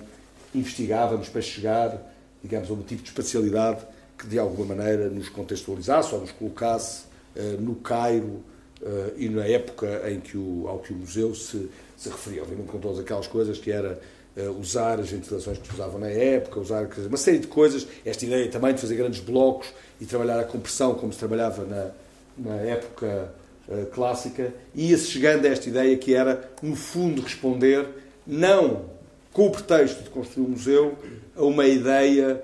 [0.54, 3.84] investigávamos para chegar, digamos, a um tipo de espacialidade
[4.16, 7.04] que de alguma maneira nos contextualizasse ou nos colocasse
[7.36, 8.44] uh, no Cairo
[8.84, 12.68] uh, e na época em que o, ao que o museu se, se referia, obviamente
[12.68, 13.98] com todas aquelas coisas que era
[14.36, 18.24] uh, usar as ventilações que se usavam na época, usar uma série de coisas, esta
[18.24, 19.68] ideia também de fazer grandes blocos
[20.00, 21.90] e trabalhar a compressão como se trabalhava na,
[22.36, 23.32] na época
[23.68, 27.86] uh, clássica, ia-se chegando a esta ideia que era, no fundo, responder
[28.26, 28.92] não
[29.32, 30.96] com o pretexto de construir um museu,
[31.36, 32.40] a uma ideia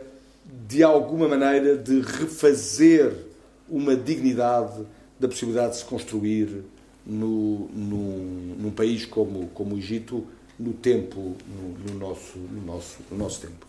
[0.66, 3.12] de alguma maneira de refazer
[3.68, 4.84] uma dignidade
[5.20, 6.64] da possibilidade de se construir
[7.04, 10.26] no, no, num país como, como o Egito
[10.58, 13.66] no tempo, no, no, nosso, no, nosso, no nosso tempo.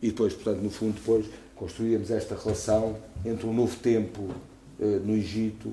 [0.00, 1.26] E depois, portanto, no fundo, depois
[1.56, 5.72] construímos esta relação entre um novo tempo uh, no Egito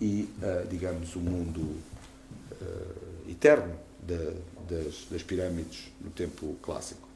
[0.00, 3.74] e, uh, digamos, o mundo uh, eterno
[4.06, 7.08] das, das pirâmides no tempo clássico.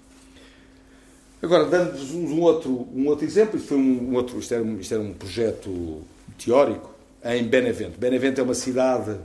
[1.42, 4.94] Agora, dando-vos um outro, um outro exemplo, isto, foi um, um outro, isto, era isto
[4.94, 6.00] era um projeto
[6.38, 7.98] teórico em Benevento.
[7.98, 9.16] Benevento é uma cidade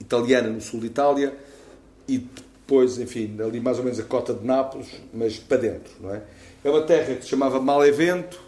[0.00, 1.34] italiana no sul de Itália
[2.08, 6.14] e depois, enfim, ali mais ou menos a cota de Nápoles, mas para dentro, não
[6.14, 6.22] é?
[6.62, 8.40] É uma terra que se chamava Malevento.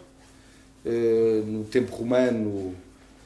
[0.85, 2.73] Eh, no tempo romano,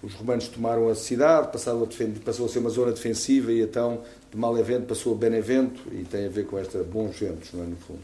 [0.01, 3.62] os romanos tomaram a cidade, passaram a defender, passou a ser uma zona defensiva e
[3.62, 4.01] então
[4.32, 7.68] de Malevento passou a Benevento e tem a ver com esta bons ventos, não é,
[7.68, 7.99] no fundo.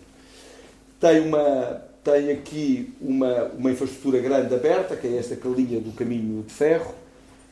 [0.99, 5.53] Tem, uma, tem aqui uma, uma infraestrutura grande aberta, que é esta que é a
[5.53, 6.95] linha do caminho de ferro,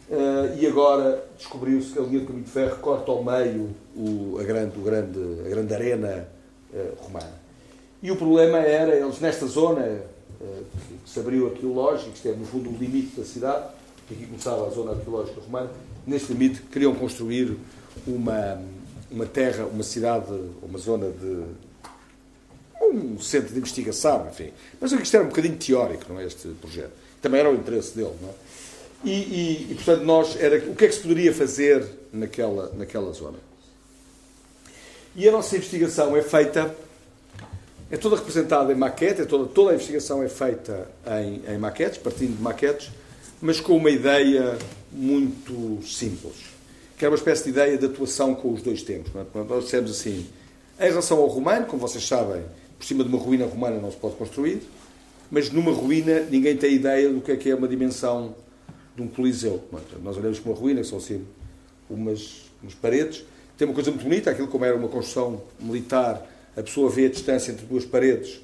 [0.09, 4.37] uh, e agora descobriu-se que a linha do caminho de ferro corta ao meio o,
[4.39, 6.27] a, grande, o grande, a grande arena
[6.73, 7.33] uh, romana.
[8.01, 10.63] E o problema era, eles nesta zona, uh,
[11.03, 13.65] que se abriu arqueológica, isto é no fundo o limite da cidade,
[14.07, 15.69] que aqui começava a zona arqueológica romana,
[16.07, 17.57] neste limite queriam construir
[18.07, 18.61] uma,
[19.11, 20.31] uma terra, uma cidade,
[20.63, 21.43] uma zona de
[22.82, 24.51] um centro de investigação, enfim.
[24.80, 26.91] Mas isto era um bocadinho teórico, não é, este projeto.
[27.21, 28.34] Também era o interesse dele, não é?
[29.03, 33.11] E, e, e, portanto, nós, era, o que é que se poderia fazer naquela, naquela
[33.11, 33.38] zona?
[35.15, 36.76] E a nossa investigação é feita,
[37.91, 40.89] é toda representada em maquete, é toda, toda a investigação é feita
[41.21, 42.91] em, em maquetes, partindo de maquetes,
[43.41, 44.57] mas com uma ideia
[44.91, 46.36] muito simples,
[46.97, 49.11] que é uma espécie de ideia de atuação com os dois tempos.
[49.15, 49.43] É?
[49.43, 50.28] Nós dissemos assim,
[50.80, 52.43] em relação ao romano, como vocês sabem,
[52.78, 54.61] por cima de uma ruína romana não se pode construir,
[55.32, 58.36] mas numa ruína ninguém tem ideia do que é que é uma dimensão
[58.95, 59.63] de um coliseu.
[60.03, 61.26] Nós olhamos para uma ruína, que são assim
[61.89, 63.26] umas, umas paredes,
[63.57, 67.09] tem uma coisa muito bonita, aquilo como era uma construção militar, a pessoa vê a
[67.09, 68.41] distância entre duas paredes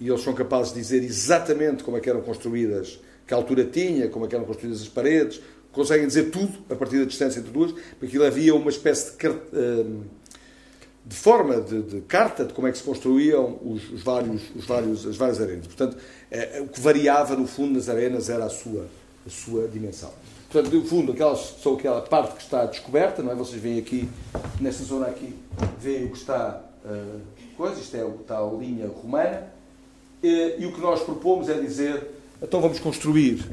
[0.00, 4.08] e eles são capazes de dizer exatamente como é que eram construídas, que altura tinha,
[4.08, 5.40] como é que eram construídas as paredes,
[5.72, 9.28] conseguem dizer tudo a partir da distância entre duas, porque aquilo havia uma espécie de
[9.28, 10.02] hum,
[11.06, 14.64] de forma de, de, carta de como é que se construíam os, os, vários, os
[14.64, 15.66] vários, as várias arenas.
[15.66, 15.96] Portanto,
[16.30, 18.86] é, o que variava no fundo nas arenas era a sua,
[19.26, 20.10] a sua dimensão.
[20.50, 23.34] Portanto, no fundo, aquelas, são aquela parte que está descoberta, não é?
[23.34, 24.08] Vocês veem aqui,
[24.60, 25.34] nesta zona aqui,
[25.80, 27.20] veem o que está, uh,
[27.56, 29.48] coisa, isto é, está a linha romana,
[30.22, 32.08] e, e o que nós propomos é dizer,
[32.40, 33.44] então vamos construir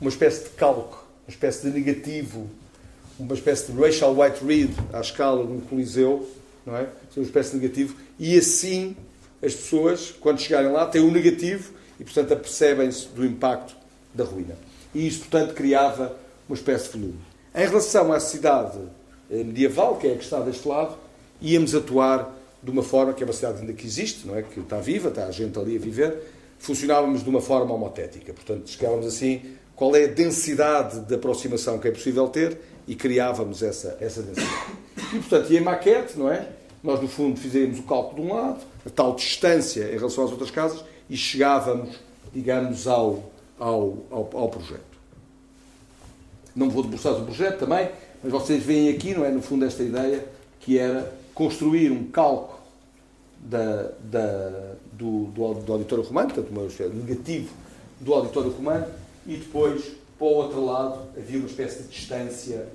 [0.00, 2.46] uma espécie de cálculo, uma espécie de negativo,
[3.18, 6.28] uma espécie de racial white read à escala de um coliseu,
[6.64, 6.88] não é?
[7.12, 8.96] Ser uma espécie de negativo, e assim
[9.42, 13.74] as pessoas, quando chegarem lá, têm um negativo e, portanto, apercebem-se do impacto
[14.14, 14.56] da ruína.
[14.94, 16.16] E isto, portanto, criava
[16.48, 17.18] uma espécie de volume.
[17.54, 18.78] Em relação à cidade
[19.30, 20.96] eh, medieval, que é a que está deste lado,
[21.40, 22.32] íamos atuar
[22.62, 24.42] de uma forma, que é uma cidade ainda que existe, não é?
[24.42, 26.22] que está viva, está a gente ali a viver,
[26.58, 28.32] funcionávamos de uma forma homotética.
[28.32, 32.56] Portanto, chegávamos assim, qual é a densidade de aproximação que é possível ter
[32.86, 34.72] e criávamos essa, essa densidade.
[35.12, 36.48] E, portanto, e em maquete, não é?
[36.82, 40.30] Nós, no fundo, fizemos o cálculo de um lado, a tal distância em relação às
[40.30, 41.96] outras casas, e chegávamos,
[42.32, 44.80] digamos, ao, ao, ao, ao projeto.
[46.54, 47.88] Não vou debruçar o projeto também,
[48.22, 49.30] mas vocês veem aqui, não é?
[49.30, 50.24] No fundo, esta ideia
[50.60, 52.58] que era construir um cálculo
[53.38, 57.52] da, da, do, do, do auditório romano, portanto, um negativo
[58.00, 58.86] do auditório romano,
[59.26, 62.68] e depois, para o outro lado, havia uma espécie de distância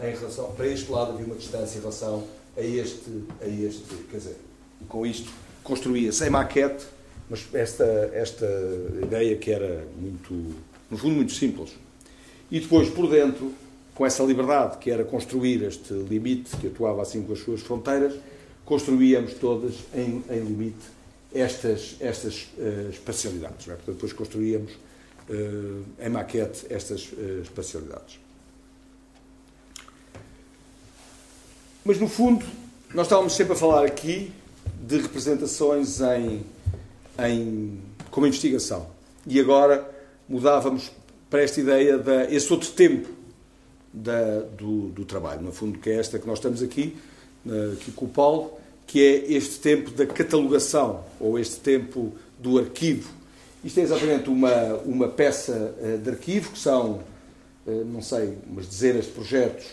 [0.00, 2.24] em relação, para este lado havia uma distância em relação
[2.56, 4.36] a este, a este quer dizer,
[4.88, 5.30] com isto
[5.62, 6.84] construía-se em maquete,
[7.28, 8.46] mas esta, esta
[9.02, 10.34] ideia que era muito,
[10.90, 11.70] no fundo, muito simples.
[12.50, 13.52] E depois, por dentro,
[13.94, 18.14] com essa liberdade que era construir este limite, que atuava assim com as suas fronteiras,
[18.64, 20.84] construíamos todas em, em limite
[21.34, 23.68] estas, estas uh, espacialidades.
[23.68, 23.74] É?
[23.74, 24.72] Portanto, depois construíamos
[25.98, 28.18] em maquete estas uh, espacialidades.
[31.84, 32.44] Mas, no fundo,
[32.94, 34.32] nós estávamos sempre a falar aqui
[34.86, 36.42] de representações em,
[37.18, 37.78] em,
[38.10, 38.86] como investigação.
[39.26, 39.90] E agora
[40.28, 40.90] mudávamos
[41.28, 43.08] para esta ideia de esse outro tempo
[43.92, 46.96] da, do, do, trabalho, no fundo, que é esta que nós estamos aqui,
[47.74, 48.52] aqui com o Paulo,
[48.86, 53.10] que é este tempo da catalogação, ou este tempo do arquivo.
[53.64, 57.00] Isto é exatamente uma, uma peça eh, de arquivo, que são,
[57.66, 59.64] eh, não sei, umas dezenas de projetos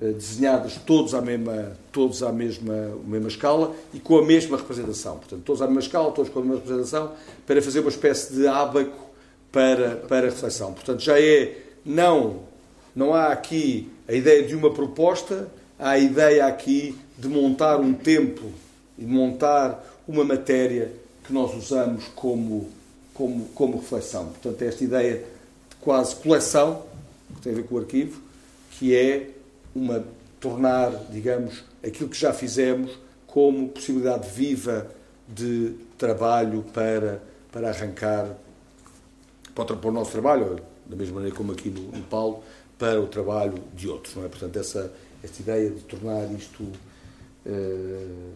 [0.00, 2.74] eh, desenhadas todos à mesma, todos à mesma,
[3.06, 5.16] mesma escala e com a mesma representação.
[5.16, 7.12] Portanto, todos à mesma escala, todos com a mesma representação,
[7.46, 9.08] para fazer uma espécie de ábaco
[9.50, 10.74] para, para reflexão.
[10.74, 12.40] Portanto, já é, não,
[12.94, 15.48] não há aqui a ideia de uma proposta,
[15.78, 18.52] há a ideia aqui de montar um templo
[18.98, 20.92] e de montar uma matéria
[21.24, 22.68] que nós usamos como,
[23.18, 24.26] como, como reflexão.
[24.26, 26.84] Portanto, esta ideia de quase coleção,
[27.34, 28.22] que tem a ver com o arquivo,
[28.70, 29.30] que é
[29.74, 30.04] uma
[30.38, 32.96] tornar, digamos, aquilo que já fizemos
[33.26, 34.86] como possibilidade viva
[35.26, 38.36] de trabalho para, para arrancar
[39.52, 42.44] para o nosso trabalho, da mesma maneira como aqui no, no Paulo,
[42.78, 44.14] para o trabalho de outros.
[44.14, 44.28] Não é?
[44.28, 44.92] Portanto, essa,
[45.24, 48.32] esta ideia de tornar isto uh,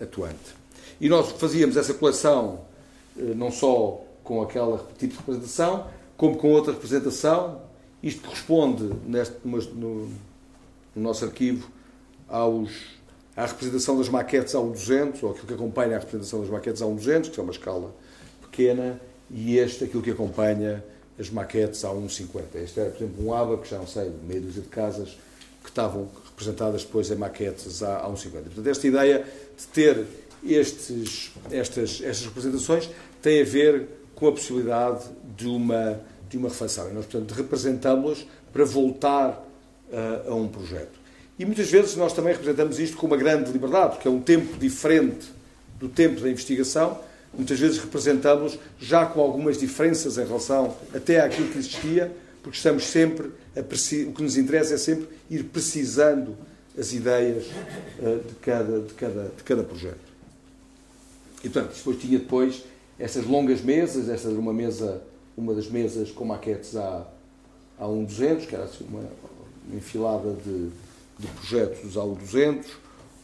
[0.00, 0.56] atuante.
[0.98, 2.64] E nós fazíamos essa coleção
[3.16, 5.86] não só com aquele tipo de representação,
[6.16, 7.62] como com outra representação.
[8.02, 9.60] Isto corresponde, neste, no,
[10.94, 11.68] no nosso arquivo,
[12.28, 12.70] aos,
[13.36, 16.86] à representação das maquetes a 200, ou aquilo que acompanha a representação das maquetes a
[16.86, 17.94] 200, que é uma escala
[18.42, 19.00] pequena,
[19.30, 20.84] e este, aquilo que acompanha
[21.18, 22.42] as maquetes a 1,50.
[22.56, 25.16] Este era, por exemplo, um ABA, que já não sei, meia dúzia de casas,
[25.62, 28.30] que estavam representadas depois em maquetes a, a 1,50.
[28.30, 29.24] Portanto, esta ideia
[29.56, 30.06] de ter
[30.54, 32.88] estes, estas, estas representações
[33.22, 35.04] tem a ver com a possibilidade
[35.36, 36.90] de uma, de uma reflexão.
[36.90, 39.46] E nós, portanto, representamos-las para voltar
[39.90, 40.98] uh, a um projeto.
[41.38, 44.56] E muitas vezes nós também representamos isto com uma grande liberdade, porque é um tempo
[44.58, 45.26] diferente
[45.78, 46.98] do tempo da investigação,
[47.34, 52.10] muitas vezes representamos já com algumas diferenças em relação até àquilo que existia,
[52.42, 56.36] porque estamos sempre a o que nos interessa é sempre ir precisando
[56.78, 57.44] as ideias
[57.98, 60.05] uh, de, cada, de, cada, de cada projeto.
[61.46, 62.64] E portanto, depois tinha depois
[62.98, 65.00] essas longas mesas, esta era uma mesa,
[65.36, 67.06] uma das mesas com maquetes há,
[67.78, 69.04] há um 200, que era assim uma,
[69.68, 70.70] uma enfilada de,
[71.16, 72.68] de projetos ao 200,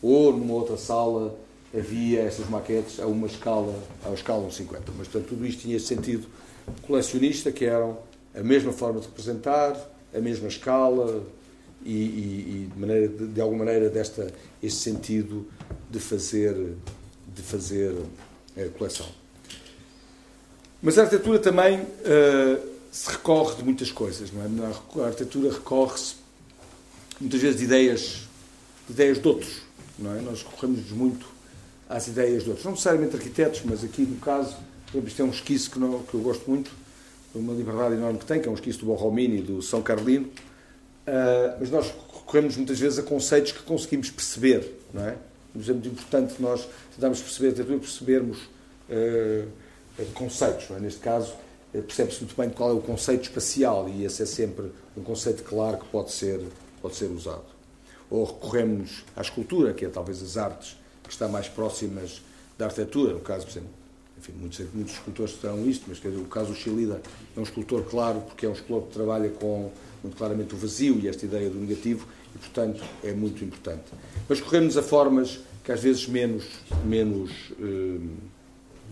[0.00, 1.36] ou numa outra sala
[1.76, 4.78] havia essas maquetes a uma escala, à escala 1,50.
[4.96, 6.28] Mas, portanto, tudo isto tinha esse sentido
[6.86, 7.98] colecionista, que eram
[8.32, 9.74] a mesma forma de representar,
[10.14, 11.24] a mesma escala
[11.84, 15.44] e, e, e de, maneira, de, de, alguma maneira, desta, este sentido
[15.90, 16.76] de fazer,
[17.34, 17.94] de fazer
[18.56, 19.06] a coleção.
[20.82, 25.04] Mas a arquitetura também uh, se recorre de muitas coisas, não é?
[25.04, 26.16] A arquitetura recorre-se
[27.20, 28.28] muitas vezes de ideias,
[28.86, 29.62] de ideias de outros,
[29.98, 30.20] não é?
[30.20, 31.26] Nós recorremos muito
[31.88, 32.64] às ideias de outros.
[32.64, 34.56] Não necessariamente arquitetos, mas aqui no caso,
[35.06, 36.70] isto é um esquiço que, não, que eu gosto muito,
[37.34, 41.56] uma liberdade enorme que tem, que é um esquiço do Borromini do São Carlino, uh,
[41.60, 45.16] mas nós recorremos muitas vezes a conceitos que conseguimos perceber, não é?
[45.54, 48.38] É muito importante nós tentarmos perceber, percebermos
[48.88, 49.48] uh,
[50.14, 50.80] conceitos, é?
[50.80, 51.34] Neste caso,
[51.74, 55.42] uh, percebe-se muito bem qual é o conceito espacial e esse é sempre um conceito
[55.42, 56.40] claro que pode ser,
[56.80, 57.44] pode ser usado.
[58.10, 62.22] Ou recorremos à escultura, que é talvez as artes que estão mais próximas
[62.58, 63.70] da arquitetura, no caso, por exemplo,
[64.18, 67.02] enfim, muitos, muitos escultores terão isto, mas dizer, o caso do Chilida
[67.36, 69.70] é um escultor claro, porque é um escultor que trabalha com
[70.02, 73.84] muito claramente o vazio e esta ideia do negativo, e portanto é muito importante.
[74.28, 76.44] Mas corremos a formas que às vezes menos,
[76.84, 77.30] menos,
[77.60, 78.00] eh,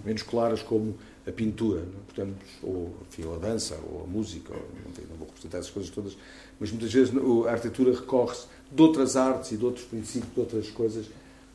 [0.04, 2.00] menos claras, como a pintura, não?
[2.00, 2.02] É?
[2.06, 5.70] portanto, ou, enfim, ou a dança, ou a música, ou, não, não vou representar essas
[5.70, 6.16] coisas todas,
[6.58, 7.12] mas muitas vezes
[7.46, 11.06] a arquitetura recorre-se de outras artes e de outros princípios, de outras coisas,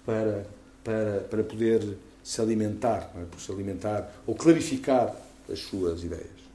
[0.06, 0.46] para,
[0.84, 3.26] para, para poder se alimentar, é?
[3.26, 5.16] por se alimentar ou clarificar
[5.50, 6.46] as suas ideias.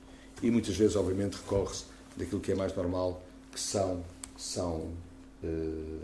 [0.42, 1.84] E muitas vezes, obviamente, recorre-se
[2.16, 3.22] daquilo que é mais normal,
[3.52, 4.02] que são,
[4.36, 4.88] são
[5.42, 6.00] uh,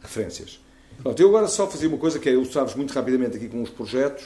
[0.00, 0.60] referências.
[1.02, 3.70] Pronto, eu agora só fazia uma coisa que é ilustrar-vos muito rapidamente aqui com os
[3.70, 4.24] projetos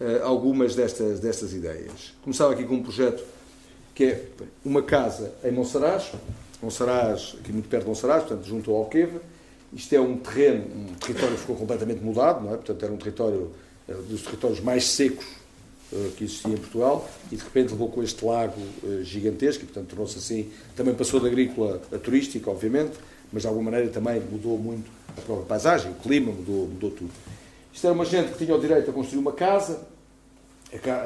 [0.00, 2.14] uh, algumas destas, destas ideias.
[2.22, 3.24] Começava aqui com um projeto
[3.94, 4.24] que é
[4.64, 6.12] uma casa em Monsaraz,
[6.62, 9.20] Monsaraz, aqui muito perto de Monsaraz, portanto, junto ao Alqueva,
[9.72, 12.56] isto é um terreno, um território que ficou completamente mudado, não é?
[12.56, 13.50] Portanto, era um território
[14.08, 15.26] dos territórios mais secos
[15.92, 18.54] eh, que existia em Portugal e de repente levou com este lago
[19.02, 20.50] gigantesco e, portanto, tornou-se assim.
[20.76, 22.92] Também passou da agrícola a turística, obviamente,
[23.32, 27.10] mas de alguma maneira também mudou muito a própria paisagem, o clima, mudou, mudou tudo.
[27.72, 29.80] Isto era uma gente que tinha o direito a construir uma casa,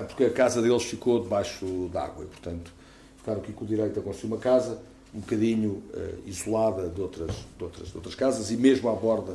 [0.08, 2.72] porque a casa deles ficou debaixo d'água e, portanto,
[3.18, 4.78] ficaram aqui com o direito a construir uma casa
[5.14, 9.32] um bocadinho uh, isolada de outras, de, outras, de outras casas e mesmo à borda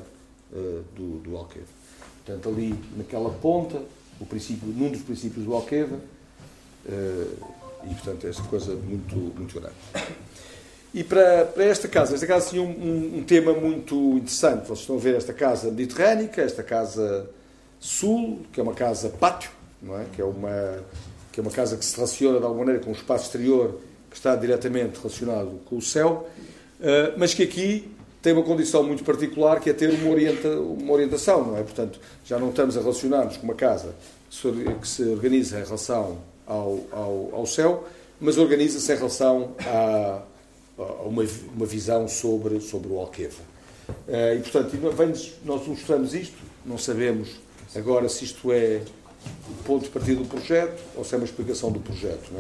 [0.52, 1.66] uh, do, do Alqueva.
[2.24, 3.82] Portanto, ali naquela ponta,
[4.20, 7.46] o princípio, num dos princípios do Alqueva, uh,
[7.90, 9.76] e portanto, esta coisa muito, muito grande.
[10.94, 14.68] E para, para esta casa, esta casa tinha um, um, um, tema muito interessante.
[14.68, 17.30] Vocês estão a ver esta casa mediterrânica, esta casa
[17.80, 20.06] sul, que é uma casa pátio, não é?
[20.14, 20.84] Que é uma
[21.32, 23.80] que é uma casa que se relaciona de alguma maneira com o espaço exterior
[24.10, 26.28] que está diretamente relacionado com o céu,
[26.82, 27.90] eh, mas que aqui
[28.22, 31.64] tem uma condição muito particular que é ter uma, orienta, uma orientação, não é?
[31.64, 33.96] Portanto, já não estamos a relacionar-nos com uma casa
[34.30, 37.88] que se organiza em relação ao, ao, ao céu,
[38.20, 40.22] mas organiza-se em relação a
[41.06, 41.24] uma,
[41.56, 43.42] uma, visão sobre, sobre o Alqueva.
[44.08, 44.78] Eh, e, portanto,
[45.44, 47.30] nós ilustramos isto, não sabemos
[47.76, 48.82] agora se isto é
[49.50, 52.32] o ponto de partida do projeto ou se é uma explicação do projeto.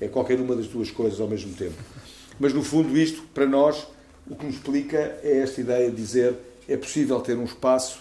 [0.00, 0.04] É?
[0.04, 1.76] é qualquer uma das duas coisas ao mesmo tempo.
[2.38, 3.86] Mas, no fundo, isto, para nós,
[4.28, 6.34] o que nos explica é esta ideia de dizer
[6.68, 8.00] é possível ter um espaço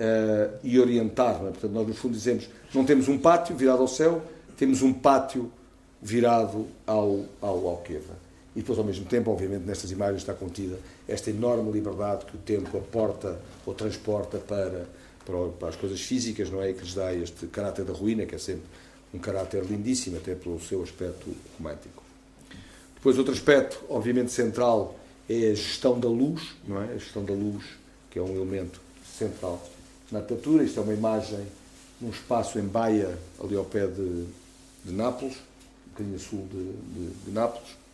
[0.00, 1.36] uh, e orientar.
[1.36, 1.50] É?
[1.50, 4.22] Portanto, nós no fundo dizemos não temos um pátio virado ao céu,
[4.56, 5.50] temos um pátio
[6.02, 8.25] virado ao, ao, ao Queva.
[8.56, 12.40] E depois, ao mesmo tempo, obviamente, nestas imagens está contida esta enorme liberdade que o
[12.40, 14.86] tempo aporta ou transporta para,
[15.58, 16.70] para, as coisas físicas, não é?
[16.70, 18.64] E que lhes dá este caráter da ruína, que é sempre
[19.12, 22.02] um caráter lindíssimo, até pelo seu aspecto romântico.
[22.94, 24.98] Depois, outro aspecto, obviamente, central
[25.28, 26.94] é a gestão da luz, não é?
[26.94, 27.62] A gestão da luz,
[28.10, 28.80] que é um elemento
[29.18, 29.62] central
[30.10, 30.64] na arquitetura.
[30.64, 31.46] Isto é uma imagem
[32.00, 34.24] num espaço em Baia, ali ao pé de,
[34.82, 37.85] de Nápoles, um bocadinho a sul de, de, de Nápoles.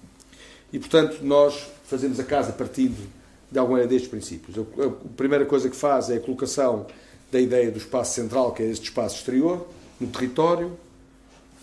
[0.73, 2.97] E, portanto, nós fazemos a casa partindo
[3.51, 4.57] de alguma destes princípios.
[4.59, 6.87] A primeira coisa que faz é a colocação
[7.31, 9.67] da ideia do espaço central, que é este espaço exterior,
[10.01, 10.73] no território,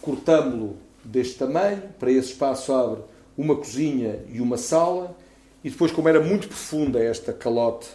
[0.01, 3.01] cortámo-lo deste tamanho, para esse espaço abre
[3.37, 5.15] uma cozinha e uma sala,
[5.63, 7.87] e depois, como era muito profunda esta calote,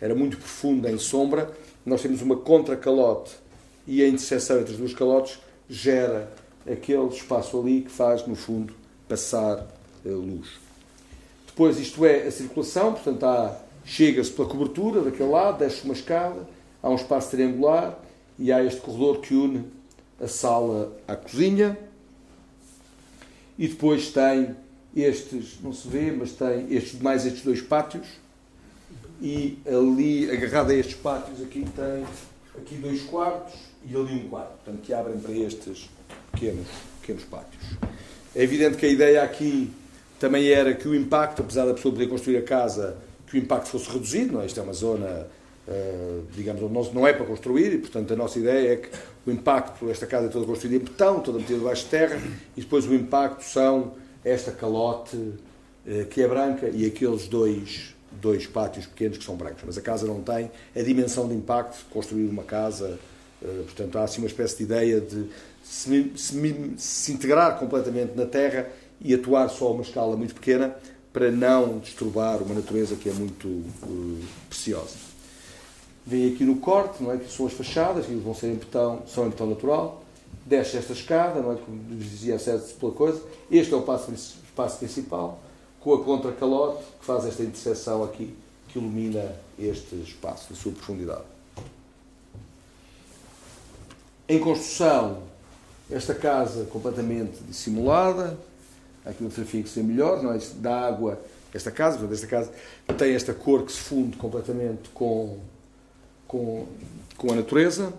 [0.00, 1.50] era muito profunda em sombra,
[1.84, 3.34] nós temos uma contra-calote
[3.86, 6.30] e a interseção entre as duas calotes gera
[6.70, 8.74] aquele espaço ali que faz, no fundo,
[9.08, 9.66] passar
[10.14, 10.48] luz.
[11.46, 16.46] Depois, isto é a circulação, portanto, chega-se pela cobertura daquele lado, desce uma escada,
[16.82, 17.98] há um espaço triangular
[18.38, 19.64] e há este corredor que une
[20.20, 21.78] a sala à cozinha.
[23.58, 24.54] E depois tem
[24.94, 28.06] estes, não se vê, mas tem estes, mais estes dois pátios.
[29.20, 32.04] E ali, agarrado a estes pátios, aqui tem
[32.54, 33.54] aqui dois quartos
[33.88, 35.88] e ali um quarto, portanto, que abrem para estes
[36.32, 36.66] pequenos,
[37.00, 37.64] pequenos pátios.
[38.34, 39.72] É evidente que a ideia aqui
[40.18, 42.96] também era que o impacto, apesar da pessoa poder construir a casa,
[43.26, 44.46] que o impacto fosse reduzido, não é?
[44.46, 45.26] Isto é uma zona,
[45.68, 48.88] uh, digamos, onde não é para construir e, portanto, a nossa ideia é que
[49.26, 52.20] o impacto, esta casa é toda construída em betão, toda metida debaixo de terra,
[52.56, 53.94] e depois o impacto são
[54.24, 59.62] esta calote uh, que é branca e aqueles dois, dois pátios pequenos que são brancos.
[59.66, 62.98] Mas a casa não tem a dimensão de impacto construir uma casa,
[63.42, 65.26] uh, portanto, há assim uma espécie de ideia de
[65.62, 68.68] se, se, se integrar completamente na terra
[69.00, 70.76] e atuar só a uma escala muito pequena
[71.12, 74.96] para não disturbar uma natureza que é muito uh, preciosa.
[76.06, 77.16] Vem aqui no corte, não é?
[77.16, 80.02] que são as fachadas, que vão ser em betão, são em betão natural.
[80.44, 81.56] Desce esta escada, não é?
[81.56, 83.20] como dizia César pela coisa.
[83.50, 85.40] Este é o espaço, espaço principal,
[85.80, 88.32] com a contracalote, que faz esta interseção aqui,
[88.68, 91.24] que ilumina este espaço, na sua profundidade.
[94.28, 95.22] Em construção,
[95.90, 98.36] esta casa completamente dissimulada,
[99.06, 100.38] aqui fotografia que se melhor, não é?
[100.56, 101.20] da água,
[101.54, 102.52] esta casa, portanto, esta casa
[102.98, 105.38] tem esta cor que se funde completamente com,
[106.26, 106.66] com,
[107.16, 107.92] com a natureza,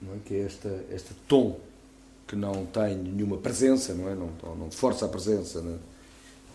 [0.00, 0.16] não é?
[0.24, 1.58] que é esta, este tom
[2.26, 4.14] que não tem nenhuma presença, não é?
[4.14, 5.76] Não, não força a presença na,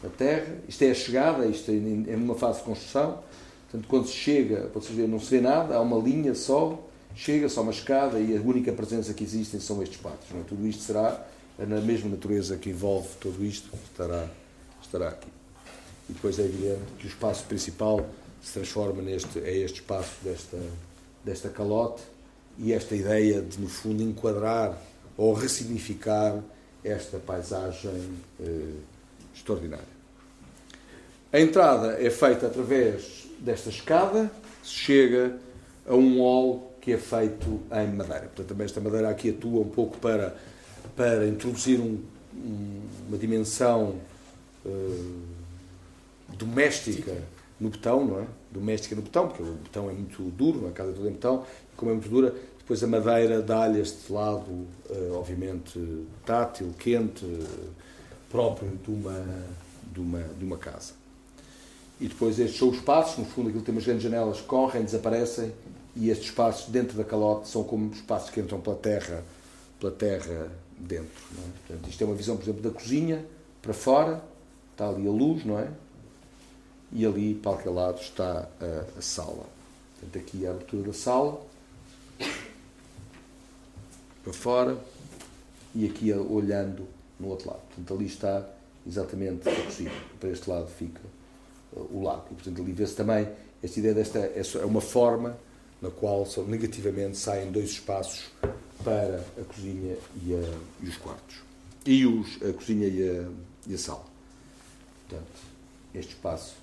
[0.03, 0.57] na terra.
[0.67, 3.19] Isto é a chegada, isto é, é numa fase de construção,
[3.69, 6.77] portanto, quando se chega, vocês verem, não se vê nada, há uma linha só,
[7.15, 9.99] chega só uma escada e a única presença que existem são estes.
[10.03, 10.43] Não é?
[10.43, 11.25] Tudo isto será
[11.65, 14.27] na mesma natureza que envolve tudo isto, estará,
[14.81, 15.29] estará aqui.
[16.09, 18.05] E depois é evidente que o espaço principal
[18.41, 20.57] se transforma neste, é este espaço desta,
[21.23, 22.01] desta calote
[22.57, 24.77] e esta ideia de, no fundo, enquadrar
[25.15, 26.41] ou ressignificar
[26.83, 28.09] esta paisagem
[28.39, 28.73] eh,
[29.33, 30.01] extraordinária.
[31.31, 34.29] A entrada é feita através desta escada,
[34.63, 35.37] se chega
[35.87, 38.21] a um hall que é feito em madeira.
[38.23, 40.35] Portanto, também esta madeira aqui atua um pouco para
[40.95, 41.99] para introduzir um,
[42.35, 43.95] um, uma dimensão
[44.65, 45.21] uh,
[46.37, 47.15] doméstica
[47.59, 48.25] no betão, não é?
[48.51, 51.45] Doméstica no betão, porque o betão é muito duro, a casa é toda em betão,
[51.71, 55.79] e como é muito dura, depois a madeira dá-lhe este lado, uh, obviamente,
[56.25, 57.25] tátil, quente,
[58.29, 59.25] próprio de uma,
[59.93, 60.93] de, uma, de uma casa.
[61.99, 65.53] E depois estes são os espaços, no fundo aquilo tem umas grandes janelas, correm, desaparecem,
[65.95, 69.23] e estes espaços dentro da calote são como espaços que entram pela terra,
[69.79, 70.49] pela terra
[70.81, 71.23] dentro.
[71.37, 71.67] É?
[71.67, 73.25] Portanto, isto é uma visão, por exemplo, da cozinha
[73.61, 74.23] para fora,
[74.71, 75.69] está ali a luz, não é?
[76.91, 79.45] E ali, para aquele lado, está a, a sala.
[79.99, 81.41] Portanto, aqui a abertura da sala,
[84.23, 84.77] para fora,
[85.73, 86.85] e aqui olhando
[87.19, 87.61] no outro lado.
[87.67, 88.45] Portanto, ali está
[88.85, 89.91] exatamente a cozinha.
[90.19, 91.01] Para este lado fica
[91.73, 92.23] uh, o lado.
[92.31, 93.29] E, portanto, ali vê-se também
[93.63, 94.19] esta ideia desta.
[94.19, 95.37] É uma forma
[95.81, 98.29] na qual negativamente saem dois espaços
[98.83, 101.37] para a cozinha e, a, e os quartos.
[101.85, 103.29] E os, a cozinha e a,
[103.67, 104.05] e a sala.
[105.07, 105.41] Portanto,
[105.93, 106.55] este espaço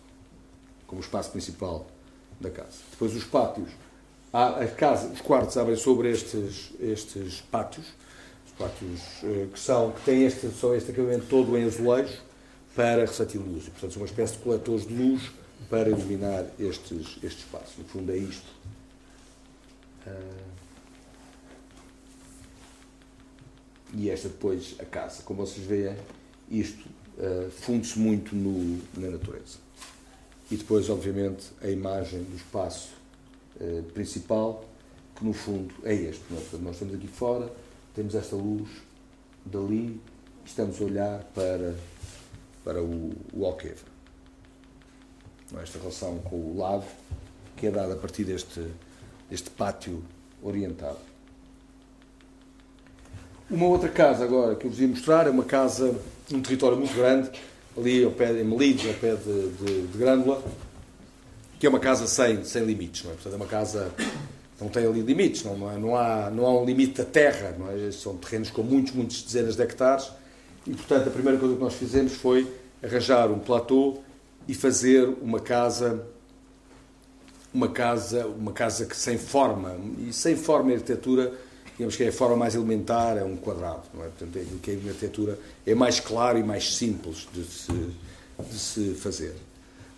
[0.88, 1.86] como espaço principal
[2.40, 2.78] da casa.
[2.90, 3.68] Depois os pátios.
[4.32, 7.86] A, casa, os quartos abrem sobre estes, estes pátios.
[8.46, 12.20] Os pátios eh, que são, que têm este, só este acabamento todo em azulejo,
[12.74, 13.66] para refletir luz.
[13.66, 15.30] E, portanto, são uma espécie de coletores de luz
[15.68, 17.76] para iluminar estes, estes espaços.
[17.78, 18.46] No fundo, é isto.
[20.06, 20.57] Uh...
[23.94, 25.22] E esta depois a casa.
[25.22, 25.96] Como vocês veem,
[26.50, 26.86] isto
[27.18, 29.58] uh, funde-se muito no, na natureza.
[30.50, 32.90] E depois, obviamente, a imagem do espaço
[33.60, 34.64] uh, principal,
[35.16, 36.22] que no fundo é este.
[36.30, 37.50] Nós, nós estamos aqui fora,
[37.94, 38.68] temos esta luz
[39.44, 40.00] dali,
[40.44, 41.74] estamos a olhar para,
[42.64, 43.86] para o, o Alqueva.
[45.62, 46.84] Esta relação com o lago,
[47.56, 48.66] que é dada a partir deste,
[49.30, 50.04] deste pátio
[50.42, 50.98] orientado.
[53.50, 55.94] Uma outra casa agora que eu vos ia mostrar é uma casa
[56.30, 57.30] num território muito grande,
[57.74, 60.42] ali ao pé, em Melides, ao pé de, de, de Grândola,
[61.58, 63.14] que é uma casa sem, sem limites, não é?
[63.14, 63.90] Portanto, é uma casa
[64.60, 65.78] não tem ali limites, não, não, é?
[65.78, 67.90] não, há, não há um limite da terra, não é?
[67.90, 70.10] são terrenos com muitos, muitos dezenas de hectares,
[70.66, 72.46] e portanto a primeira coisa que nós fizemos foi
[72.82, 73.98] arranjar um platô
[74.46, 76.06] e fazer uma casa
[77.54, 79.74] uma casa uma casa que sem forma
[80.06, 81.32] e sem forma e arquitetura
[81.78, 84.70] digamos que é a forma mais elementar é um quadrado não é portanto é que
[84.70, 89.34] a arquitetura é mais claro e mais simples de se, de se fazer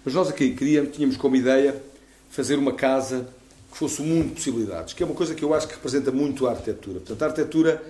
[0.04, 1.82] mas nós aqui queríamos tínhamos como ideia
[2.30, 3.26] fazer uma casa
[3.70, 6.10] que fosse um mundo de possibilidades, que é uma coisa que eu acho que representa
[6.10, 7.00] muito a arquitetura.
[7.00, 7.82] Portanto, a arquitetura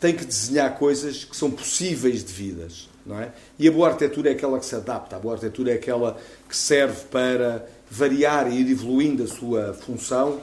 [0.00, 3.30] tem que desenhar coisas que são possíveis de vidas, não é?
[3.58, 6.18] E a boa arquitetura é aquela que se adapta, a boa arquitetura é aquela
[6.48, 10.40] que serve para variar e ir evoluindo a sua função,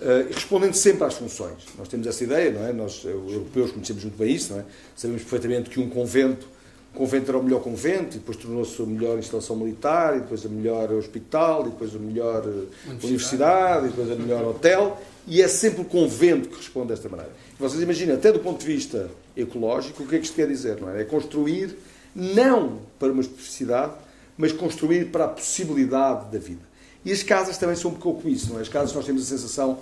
[0.00, 1.64] uh, respondendo sempre às funções.
[1.76, 2.72] Nós temos essa ideia, não é?
[2.72, 4.64] Nós, europeus, conhecemos muito bem isso, não é?
[4.96, 6.46] Sabemos perfeitamente que um convento
[6.94, 10.44] o convento era o melhor convento, e depois tornou-se a melhor instalação militar, e depois
[10.44, 12.48] a melhor hospital, e depois a melhor eh,
[12.86, 17.08] universidade, universidade e depois a melhor hotel, e é sempre o convento que responde desta
[17.08, 17.30] maneira.
[17.58, 20.48] E vocês imaginem, até do ponto de vista ecológico, o que é que isto quer
[20.48, 20.80] dizer?
[20.80, 21.02] Não é?
[21.02, 21.76] é construir
[22.14, 23.92] não para uma especificidade,
[24.36, 26.62] mas construir para a possibilidade da vida.
[27.04, 28.62] E as casas também são um pouco isso, não é?
[28.62, 29.78] As casas nós temos a sensação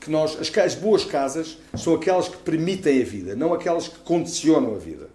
[0.00, 3.98] que nós, as, as boas casas são aquelas que permitem a vida, não aquelas que
[4.00, 5.08] condicionam a vida.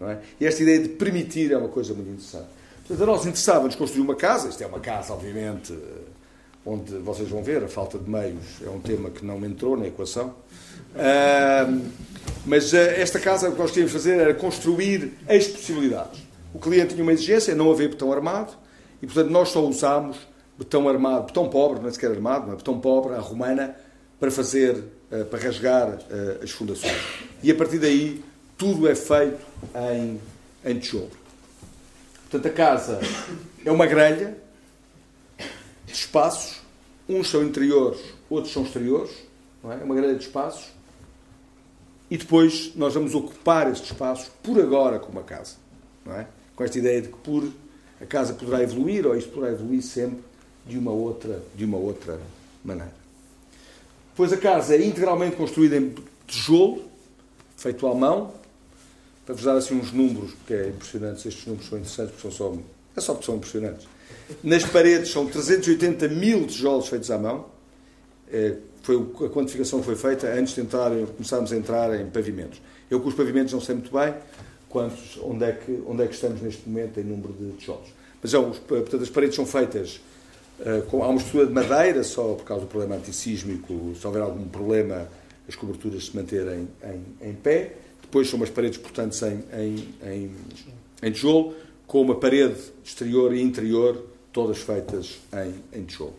[0.00, 0.18] É?
[0.40, 2.48] E esta ideia de permitir é uma coisa muito interessante.
[2.86, 5.76] Portanto, a nós interessava-nos construir uma casa, isto é uma casa, obviamente, eh,
[6.66, 9.86] onde vocês vão ver, a falta de meios é um tema que não entrou na
[9.86, 10.34] equação.
[10.94, 11.82] Uh,
[12.44, 16.20] mas uh, esta casa, o que nós queríamos fazer era construir as possibilidades.
[16.52, 18.52] O cliente tinha uma exigência, não haver betão armado,
[19.00, 20.18] e portanto nós só usámos
[20.58, 23.76] betão armado, betão pobre, não é sequer armado, mas betão pobre, a romana,
[24.20, 24.76] para fazer,
[25.10, 25.98] uh, para rasgar
[26.42, 26.96] as fundações.
[27.42, 28.24] E a partir daí
[28.56, 29.44] tudo é feito
[29.92, 30.20] em,
[30.64, 31.10] em tijolo.
[32.30, 33.00] Portanto, a casa
[33.64, 34.36] é uma grelha
[35.86, 36.60] de espaços,
[37.08, 39.10] uns são interiores, outros são exteriores,
[39.62, 39.80] não é?
[39.80, 40.72] é uma grelha de espaços,
[42.10, 45.56] e depois nós vamos ocupar estes espaços por agora com uma casa,
[46.04, 46.26] não é?
[46.54, 47.48] com esta ideia de que por,
[48.00, 50.22] a casa poderá evoluir, ou isto poderá evoluir sempre
[50.66, 52.20] de uma outra, de uma outra
[52.64, 52.94] maneira.
[54.10, 55.94] Depois a casa é integralmente construída em
[56.26, 56.82] tijolo,
[57.56, 58.32] feito à mão,
[59.26, 62.54] para vos dar assim uns números, porque é impressionante, estes números são interessantes, porque são
[62.54, 62.58] só,
[62.96, 63.88] é só porque são impressionantes.
[64.42, 67.46] Nas paredes são 380 mil tijolos feitos à mão.
[68.30, 72.60] É, foi, a quantificação foi feita antes de entrar, começarmos a entrar em pavimentos.
[72.90, 74.14] Eu com os pavimentos não sei muito bem
[74.68, 77.88] quantos, onde, é que, onde é que estamos neste momento em número de tijolos.
[78.22, 80.00] Mas é, os, portanto, as paredes são feitas
[80.60, 85.08] há uma estrutura de madeira, só por causa do problema antissísmico, se houver algum problema,
[85.48, 87.74] as coberturas se manterem em, em pé
[88.14, 90.30] depois são umas paredes portanto em, em, em,
[91.02, 91.52] em tijolo,
[91.84, 96.14] com uma parede exterior e interior, todas feitas em, em tijolo.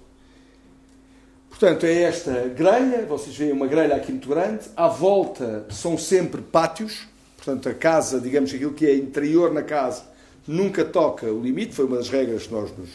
[1.49, 6.41] Portanto, é esta grelha, vocês veem uma grelha aqui muito grande, à volta são sempre
[6.41, 7.07] pátios,
[7.37, 10.03] portanto, a casa, digamos aquilo que é interior na casa,
[10.45, 12.89] nunca toca o limite, foi uma das regras que nós nos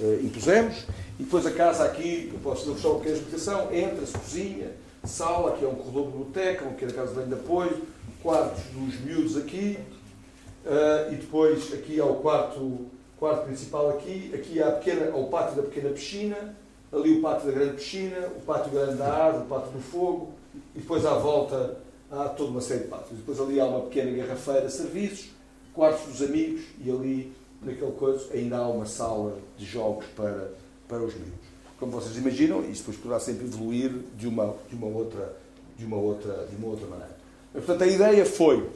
[0.00, 0.84] uh, impusemos,
[1.18, 4.70] e depois a casa aqui, eu posso dar só uma pequena explicação, entra-se cozinha,
[5.04, 7.82] sala, aqui é um corredor biblioteca, um pequena casa de banho de apoio,
[8.22, 9.78] quartos dos miúdos aqui,
[10.64, 12.86] uh, e depois aqui há o quarto,
[13.18, 16.56] quarto principal aqui, aqui há, pequena, há o pátio da pequena piscina,
[16.92, 20.32] ali o pátio da grande piscina, o pátio grande da árvore, o pátio do fogo,
[20.74, 21.76] e depois à volta
[22.10, 23.18] há toda uma série de pátios.
[23.18, 25.30] Depois ali há uma pequena garrafeira, serviços,
[25.74, 27.32] quartos dos amigos, e ali,
[27.62, 30.50] naquele coisa, ainda há uma sala de jogos para,
[30.88, 31.48] para os miúdos.
[31.78, 35.36] Como vocês imaginam, isso depois poderá sempre evoluir de uma, de uma, outra,
[35.76, 37.16] de uma, outra, de uma outra maneira.
[37.52, 38.68] Portanto, a ideia foi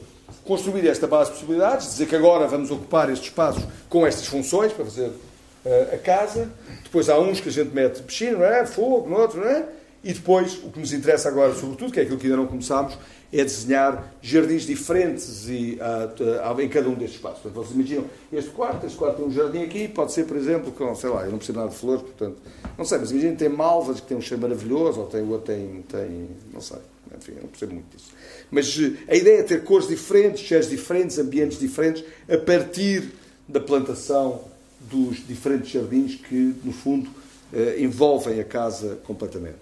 [0.45, 4.72] construir esta base de possibilidades, dizer que agora vamos ocupar estes espaços com estas funções
[4.72, 6.51] para fazer uh, a casa.
[6.83, 8.64] Depois há uns que a gente mete piscina, não é?
[8.66, 9.66] Fogo, no outro, não é?
[10.05, 12.97] E depois, o que nos interessa agora, sobretudo, que é aquilo que ainda não começámos,
[13.33, 17.41] é desenhar jardins diferentes e, uh, uh, em cada um destes espaços.
[17.41, 20.70] Portanto, vocês imaginam este quarto, este quarto tem um jardim aqui, pode ser, por exemplo,
[20.72, 22.37] com, sei lá, eu não preciso nada de flores, portanto,
[22.76, 25.83] não sei, mas imaginem tem malvas que tem um cheiro maravilhoso, ou tem, ou tem,
[25.89, 26.78] tem não sei,
[27.16, 28.11] enfim, eu não percebo muito disso.
[28.51, 33.12] Mas uh, a ideia é ter cores diferentes, cheiros diferentes, ambientes diferentes, a partir
[33.49, 34.43] da plantação
[34.80, 37.09] dos diferentes jardins que, no fundo,
[37.53, 39.59] eh, envolvem a casa completamente.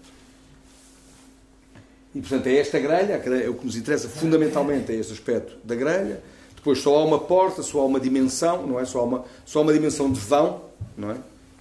[2.15, 5.75] E, portanto, é esta grelha, grelha, o que nos interessa fundamentalmente é este aspecto da
[5.75, 6.23] grelha.
[6.57, 8.85] Depois só há uma porta, só há uma dimensão, não é?
[8.85, 10.63] Só há uma, só há uma dimensão de vão,
[10.97, 11.17] não é?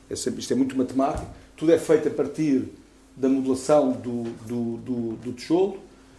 [0.09, 1.27] é sempre, isto é muito matemático.
[1.55, 2.67] Tudo é feito a partir
[3.15, 5.77] da modulação do, do, do, do tijolo.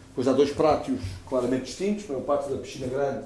[0.08, 2.12] Depois há dois prátios claramente distintos, é?
[2.12, 3.24] o pátio da piscina grande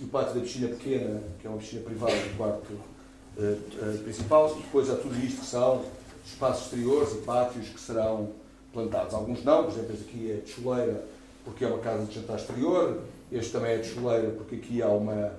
[0.00, 3.98] e o pátio da piscina pequena, que é uma piscina privada do quarto uh, uh,
[4.04, 4.54] principal.
[4.54, 5.82] Depois há tudo isto que são
[6.24, 8.30] espaços exteriores e pátios que serão
[8.74, 9.14] plantados.
[9.14, 11.04] Alguns não, por exemplo, este aqui é de chuleira
[11.44, 13.00] porque é uma casa de jantar exterior,
[13.30, 15.32] este também é de chuleira porque aqui há uma,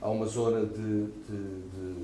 [0.00, 1.96] há uma zona de, de, de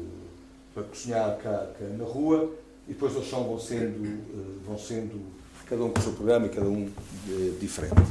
[0.74, 2.50] para cozinhar cá, cá, na rua
[2.88, 5.20] e depois eles são, vão sendo, eh, vão sendo
[5.68, 6.90] cada um com o seu programa e cada um
[7.28, 8.10] eh, diferente.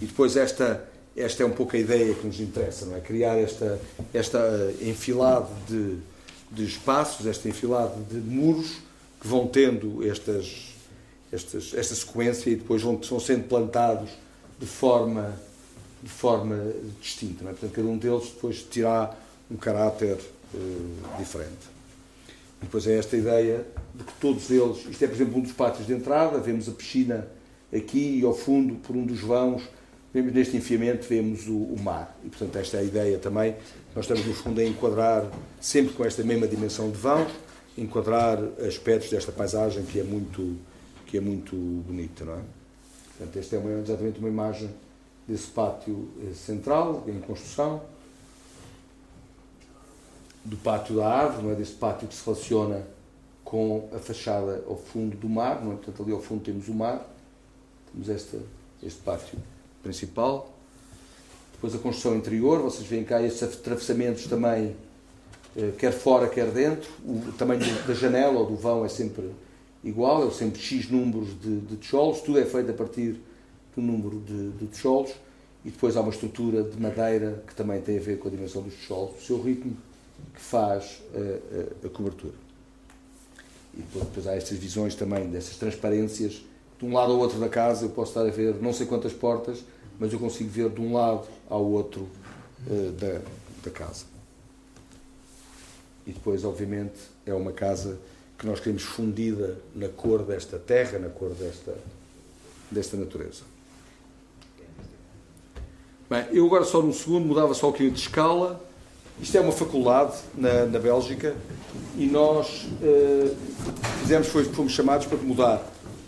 [0.00, 3.00] E depois esta, esta é um pouco a ideia que nos interessa, não é?
[3.00, 3.78] Criar esta,
[4.12, 5.98] esta eh, enfilada de,
[6.50, 8.78] de espaços, esta enfilada de muros
[9.20, 10.67] que vão tendo estas
[11.32, 14.10] esta sequência e depois vão, vão sendo plantados
[14.58, 15.38] de forma,
[16.02, 17.44] de forma distinta.
[17.44, 17.48] É?
[17.48, 19.14] Portanto, cada um deles depois terá
[19.50, 20.18] um caráter
[20.54, 21.78] uh, diferente.
[22.60, 23.64] E depois é esta ideia
[23.94, 26.72] de que todos eles, isto é por exemplo um dos pátios de entrada, vemos a
[26.72, 27.28] piscina
[27.74, 29.62] aqui e ao fundo, por um dos vãos,
[30.12, 32.18] vemos neste enfiamento, vemos o, o mar.
[32.24, 33.54] E portanto esta é a ideia também,
[33.94, 37.30] nós estamos no fundo a enquadrar, sempre com esta mesma dimensão de vãos,
[37.76, 40.56] enquadrar aspectos desta paisagem que é muito
[41.08, 42.42] que é muito bonita, não é?
[43.16, 44.70] Portanto, esta é uma, exatamente uma imagem
[45.26, 47.82] desse pátio eh, central, em construção,
[50.44, 51.54] do pátio da árvore, não é?
[51.54, 52.86] desse pátio que se relaciona
[53.42, 55.76] com a fachada ao fundo do mar, não é?
[55.76, 57.04] portanto ali ao fundo temos o mar,
[57.90, 58.38] temos este,
[58.82, 59.38] este pátio
[59.82, 60.52] principal,
[61.52, 64.76] depois a construção interior, vocês veem cá estes atravessamentos também,
[65.56, 69.32] eh, quer fora, quer dentro, o tamanho da janela ou do vão é sempre
[69.82, 73.20] igual, é sempre X números de, de tijolos, tudo é feito a partir
[73.74, 75.12] do número de, de tijolos
[75.64, 78.62] e depois há uma estrutura de madeira que também tem a ver com a dimensão
[78.62, 79.76] dos tijolos, o seu ritmo
[80.34, 82.34] que faz a, a, a cobertura.
[83.74, 86.42] E depois, depois, há estas visões também, dessas transparências,
[86.78, 89.12] de um lado ao outro da casa eu posso estar a ver não sei quantas
[89.12, 89.64] portas,
[89.98, 92.08] mas eu consigo ver de um lado ao outro
[92.66, 93.20] uh, da,
[93.64, 94.04] da casa.
[96.06, 97.98] E depois, obviamente, é uma casa
[98.38, 101.74] que nós queremos fundida na cor desta terra, na cor desta,
[102.70, 103.42] desta natureza.
[106.08, 108.64] Bem, eu agora só num segundo mudava só um bocadinho de escala.
[109.20, 111.34] Isto é uma faculdade na, na Bélgica
[111.96, 113.36] e nós uh,
[114.00, 115.60] fizemos, foi, fomos chamados para mudar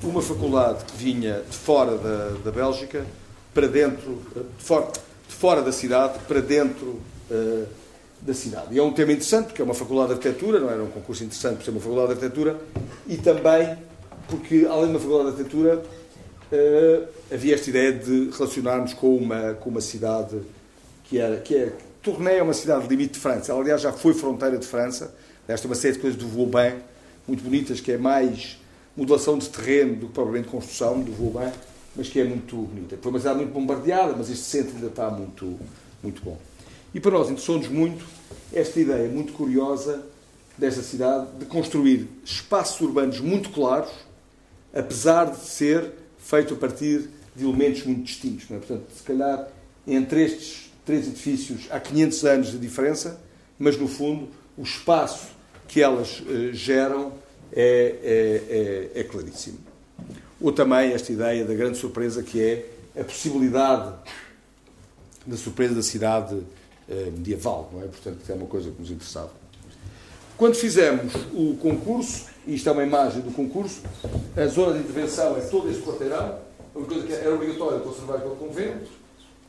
[0.03, 3.05] uma faculdade que vinha de fora da, da Bélgica
[3.53, 4.23] para dentro,
[4.57, 4.87] de fora,
[5.29, 7.01] de fora da cidade, para dentro
[7.31, 7.67] uh,
[8.23, 8.75] da cidade.
[8.75, 11.25] E é um tema interessante, porque é uma faculdade de arquitetura, não era um concurso
[11.25, 12.61] interessante por ser uma faculdade de arquitetura,
[13.07, 13.79] e também
[14.29, 15.83] porque, além de uma faculdade de arquitetura,
[16.53, 20.41] uh, havia esta ideia de relacionarmos com uma, com uma cidade
[21.05, 21.73] que, era, que é.
[22.03, 23.53] Tournai é uma cidade limite de França.
[23.53, 25.15] Ela, aliás, já foi fronteira de França.
[25.47, 26.77] Esta é uma série de coisas do Vauban,
[27.27, 28.59] muito bonitas, que é mais
[28.97, 31.53] modulação de terreno do que propriamente construção do Vauban,
[31.97, 32.97] mas que é muito bonita.
[33.03, 35.59] Foi uma cidade muito bombardeada, mas este centro ainda está muito,
[36.03, 36.39] muito bom.
[36.95, 38.05] E para nós interessou-nos muito
[38.53, 40.05] esta ideia muito curiosa
[40.59, 43.91] desta cidade de construir espaços urbanos muito claros,
[44.75, 48.51] apesar de ser feito a partir de elementos muito distintos.
[48.51, 48.59] É?
[48.59, 49.49] Portanto, se calhar
[49.87, 53.21] entre estes três edifícios há 500 anos de diferença,
[53.59, 55.29] mas no fundo o espaço
[55.69, 57.13] que elas uh, geram
[57.53, 59.59] é, é, é, é claríssimo.
[60.41, 62.67] Ou também esta ideia da grande surpresa que é
[63.01, 63.93] a possibilidade
[65.27, 66.60] da surpresa da cidade eh,
[67.17, 67.87] medieval, não é?
[67.87, 69.31] Portanto, é uma coisa que nos interessava.
[70.37, 73.83] Quando fizemos o concurso, e isto é uma imagem do concurso,
[74.37, 76.39] a zona de intervenção é todo este quarteirão,
[76.75, 78.91] uma coisa que era obrigatória conservar aquele convento,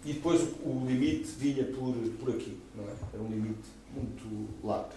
[0.04, 2.94] e depois o limite vinha por, por aqui, não é?
[3.14, 4.90] Era um limite muito largo.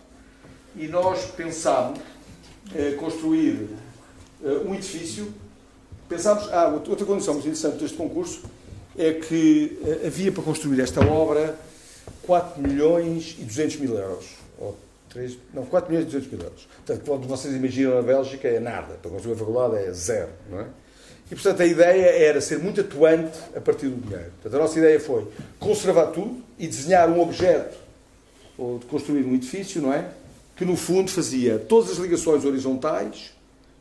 [0.76, 2.01] E nós pensámos
[2.74, 3.68] eh, construir
[4.42, 5.32] eh, um edifício,
[6.09, 8.42] pensámos, ah, outra condição muito interessante deste concurso
[8.97, 11.59] é que eh, havia para construir esta obra
[12.27, 14.27] 4 milhões e 200 mil euros.
[14.59, 14.77] Ou
[15.11, 16.68] 3, não, 4 milhões e 200 mil euros.
[16.85, 18.95] Portanto, quando vocês imaginam a Bélgica, é nada.
[19.01, 20.66] Para construir a faculdade é zero, não é?
[21.31, 24.31] E, portanto, a ideia era ser muito atuante a partir do dinheiro.
[24.43, 25.27] Portanto, a nossa ideia foi
[25.59, 27.79] conservar tudo e desenhar um objeto,
[28.59, 30.11] ou de construir um edifício, não é?
[30.55, 33.33] Que, no fundo, fazia todas as ligações horizontais,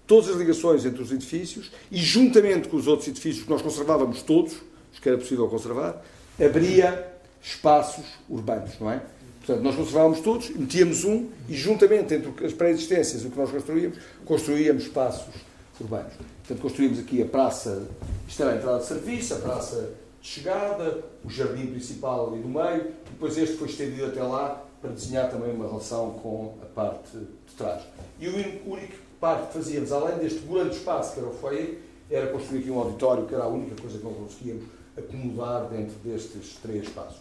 [0.08, 4.22] todas as ligações entre os edifícios e, juntamente com os outros edifícios que nós conservávamos
[4.22, 4.56] todos,
[4.92, 6.02] os que era possível conservar,
[6.44, 7.13] abria
[7.44, 9.02] espaços urbanos, não é?
[9.46, 13.52] Portanto, nós conservávamos todos, metíamos um e, juntamente entre as pré-existências e o que nós
[13.52, 15.34] construíamos, construíamos espaços
[15.82, 16.14] urbanos.
[16.14, 17.86] Portanto, construímos aqui a praça,
[18.28, 19.92] isto era a entrada de serviço, a praça
[20.22, 24.64] de chegada, o jardim principal ali no meio, e depois este foi estendido até lá
[24.82, 27.84] para desenhar também uma relação com a parte de trás.
[28.20, 31.80] E o único parte que fazíamos, além deste grande espaço que era o foyer,
[32.10, 34.66] era construir aqui um auditório, que era a única coisa que não conseguíamos
[34.98, 37.18] acomodar dentro destes três espaços.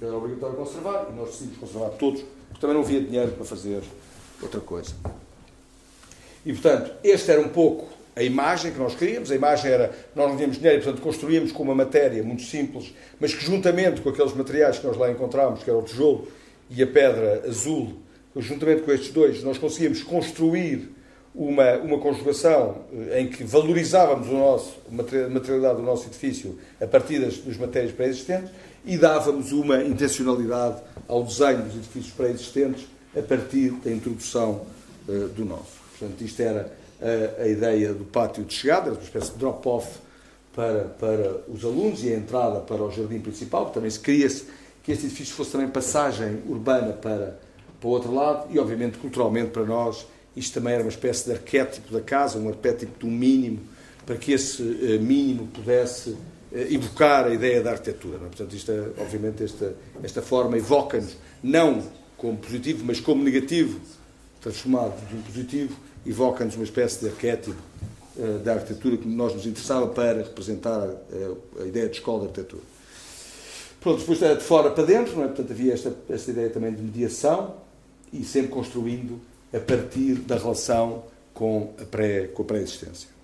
[0.00, 3.82] Era obrigatório conservar, e nós decidimos conservar todos, porque também não havia dinheiro para fazer
[4.42, 4.92] outra coisa.
[6.44, 9.30] E, portanto, este era um pouco a imagem que nós queríamos.
[9.30, 13.34] A imagem era, nós não tínhamos dinheiro, portanto, construímos com uma matéria muito simples, mas
[13.34, 16.26] que juntamente com aqueles materiais que nós lá encontramos, que era o tijolo
[16.70, 17.94] e a pedra azul,
[18.36, 20.95] juntamente com estes dois, nós conseguíamos construir
[21.36, 22.78] uma, uma conjugação
[23.10, 27.58] eh, em que valorizávamos o nosso, a materialidade do nosso edifício a partir das, dos
[27.58, 28.50] matérias pré-existentes
[28.86, 34.62] e dávamos uma intencionalidade ao desenho dos edifícios pré-existentes a partir da introdução
[35.06, 35.76] uh, do nosso.
[35.98, 39.98] Portanto, isto era a, a, ideia do pátio de chegada, uma espécie de drop-off
[40.54, 43.70] para, para os alunos e a entrada para o jardim principal.
[43.70, 44.44] Também se queria-se
[44.82, 47.38] que este edifício fosse também passagem urbana para,
[47.78, 50.06] para o outro lado e, obviamente, culturalmente para nós,
[50.36, 53.60] isto também era uma espécie de arquétipo da casa, um arquétipo do mínimo,
[54.04, 56.18] para que esse uh, mínimo pudesse uh,
[56.52, 58.16] evocar a ideia da arquitetura.
[58.16, 58.20] É?
[58.20, 61.82] Portanto, isto é, obviamente, esta, esta forma evoca-nos, não
[62.16, 63.80] como positivo, mas como negativo,
[64.40, 65.76] transformado de um positivo,
[66.06, 67.56] evoca-nos uma espécie de arquétipo
[68.16, 72.26] uh, da arquitetura que nós nos interessava para representar a, a ideia de escola de
[72.26, 72.62] arquitetura.
[73.80, 75.26] Pronto, depois era de fora para dentro, não é?
[75.28, 77.54] portanto havia esta, esta ideia também de mediação
[78.12, 79.20] e sempre construindo
[79.54, 83.08] a partir da relação com a pré-existência.
[83.08, 83.16] Pré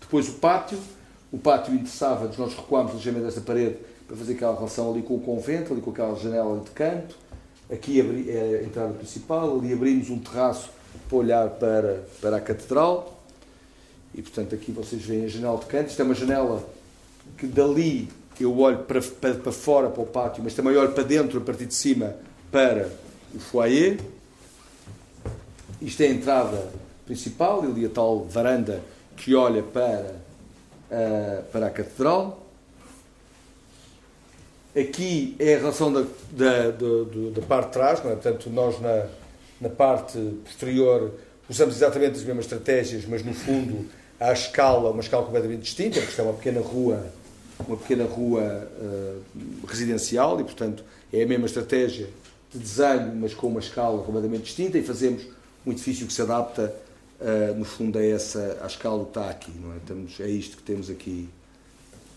[0.00, 0.78] depois o pátio,
[1.30, 3.76] o pátio interessava-nos, nós recuámos ligeiramente esta parede
[4.06, 7.14] para fazer aquela relação ali com o convento, ali com aquela janela de canto,
[7.70, 10.70] aqui é a entrada principal, ali abrimos um terraço
[11.08, 13.22] para olhar para, para a catedral.
[14.14, 15.90] E portanto aqui vocês veem a janela de canto.
[15.90, 16.66] Isto é uma janela
[17.36, 18.08] que dali
[18.40, 21.40] eu olho para, para, para fora, para o pátio, mas também olho para dentro, a
[21.40, 22.14] partir de cima,
[22.50, 22.90] para
[23.34, 23.98] o foyer.
[25.80, 26.72] Isto é a entrada
[27.06, 28.82] principal, ali a tal varanda
[29.16, 30.14] que olha para,
[30.90, 32.46] uh, para a catedral.
[34.78, 38.14] Aqui é a relação da, da, da, da parte de trás, não é?
[38.14, 39.06] portanto, nós na,
[39.60, 41.12] na parte posterior
[41.48, 43.86] usamos exatamente as mesmas estratégias, mas no fundo
[44.20, 47.06] à escala, uma escala completamente distinta, porque isto é uma pequena rua,
[47.66, 52.08] uma pequena rua uh, residencial e, portanto, é a mesma estratégia
[52.52, 55.26] de desenho, mas com uma escala completamente distinta e fazemos
[55.66, 56.74] um edifício que se adapta,
[57.20, 59.76] uh, no fundo, a essa, à escala que está aqui, não é?
[59.76, 61.28] Estamos, é isto que temos aqui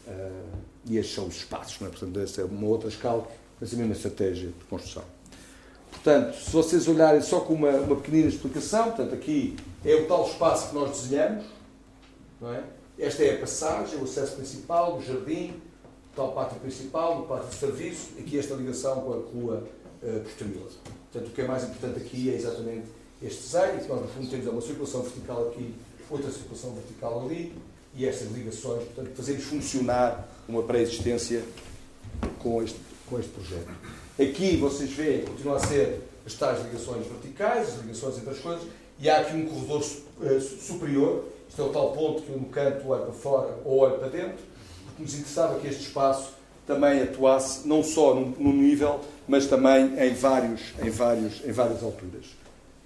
[0.08, 1.90] uh, e estes são os espaços, não é?
[1.92, 3.28] Portanto, essa é uma outra escala,
[3.60, 5.04] mas a mesma estratégia de construção.
[5.92, 10.26] Portanto, se vocês olharem só com uma, uma pequenina explicação, portanto, aqui é o tal
[10.26, 11.46] espaço que nós desenhamos,
[12.40, 12.64] não é?
[12.98, 15.54] Esta é a passagem, o acesso principal, o jardim,
[16.12, 19.64] o tal pátio principal, o pátio de serviço, aqui esta ligação com a rua
[20.04, 20.70] uh, posterior.
[21.12, 22.86] Portanto, o que é mais importante aqui é exatamente
[23.22, 25.74] este desenho, nós, no fundo, temos uma circulação vertical aqui,
[26.10, 27.54] outra circulação vertical ali,
[27.96, 31.44] e estas ligações, portanto, fazemos funcionar uma pré-existência
[32.40, 33.70] com este, com este projeto.
[34.20, 38.68] Aqui vocês veem, continua a ser as tais ligações verticais, as ligações entre as coisas,
[39.00, 42.46] e há aqui um corredor uh, superior, isto é o tal ponto que eu no
[42.46, 44.44] canto olho para fora ou olho para dentro,
[44.86, 46.34] porque nos interessava que este espaço
[46.66, 52.41] também atuasse não só num nível, mas também em, vários, em, vários, em várias alturas.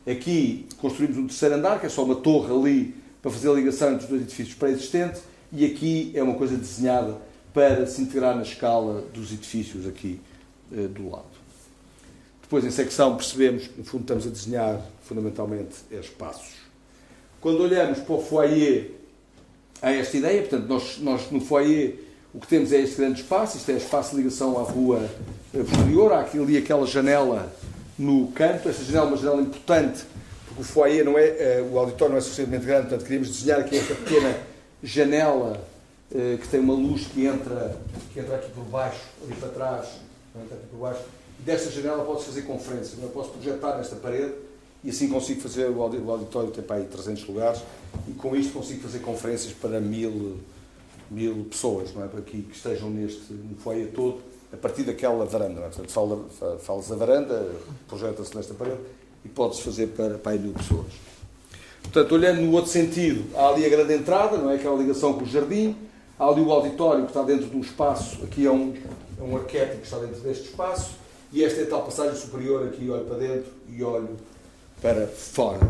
[0.07, 3.91] Aqui construímos um terceiro andar, que é só uma torre ali para fazer a ligação
[3.91, 7.17] entre os dois edifícios pré-existentes, e aqui é uma coisa desenhada
[7.53, 10.19] para se integrar na escala dos edifícios aqui
[10.71, 11.25] eh, do lado.
[12.41, 16.53] Depois, em secção, percebemos que, no fundo, estamos a desenhar fundamentalmente espaços.
[17.41, 18.91] Quando olhamos para o foyer,
[19.81, 23.57] há esta ideia, portanto, nós, nós no foyer o que temos é este grande espaço,
[23.57, 25.09] isto é espaço de ligação à rua
[25.53, 27.51] eh, posterior, há aqui ali aquela janela
[27.97, 30.03] no canto, esta janela é uma janela importante,
[30.47, 33.59] porque o foyer não é, uh, o auditório não é suficientemente grande, portanto queríamos desenhar
[33.59, 34.37] aqui esta pequena
[34.83, 35.65] janela
[36.11, 37.77] uh, que tem uma luz que entra,
[38.13, 39.87] que entra aqui por baixo, ali para trás,
[40.35, 41.01] entra aqui por baixo,
[41.39, 44.33] e desta janela posso fazer conferências, eu posso projetar nesta parede
[44.85, 47.59] e assim consigo fazer, o auditório tem para aí 300 lugares,
[48.07, 50.37] e com isto consigo fazer conferências para mil,
[51.09, 52.07] mil pessoas, não é?
[52.07, 54.21] Para que, que estejam neste, no foyer todo,
[54.55, 55.61] a partir daquela varanda.
[55.61, 55.63] É?
[55.65, 57.47] Portanto, fala, falas da varanda,
[57.87, 58.79] projeta-se nesta parede,
[59.23, 60.87] e podes fazer para, para aí mil pessoas.
[61.83, 64.55] Portanto, olhando no outro sentido, há ali a grande entrada, não é?
[64.55, 65.75] Aquela ligação com o jardim,
[66.17, 68.73] há ali o auditório que está dentro de um espaço, aqui é um,
[69.19, 70.95] é um arquétipo que está dentro deste espaço,
[71.31, 74.17] e esta é a tal passagem superior, aqui olho para dentro e olho
[74.81, 75.67] para fora.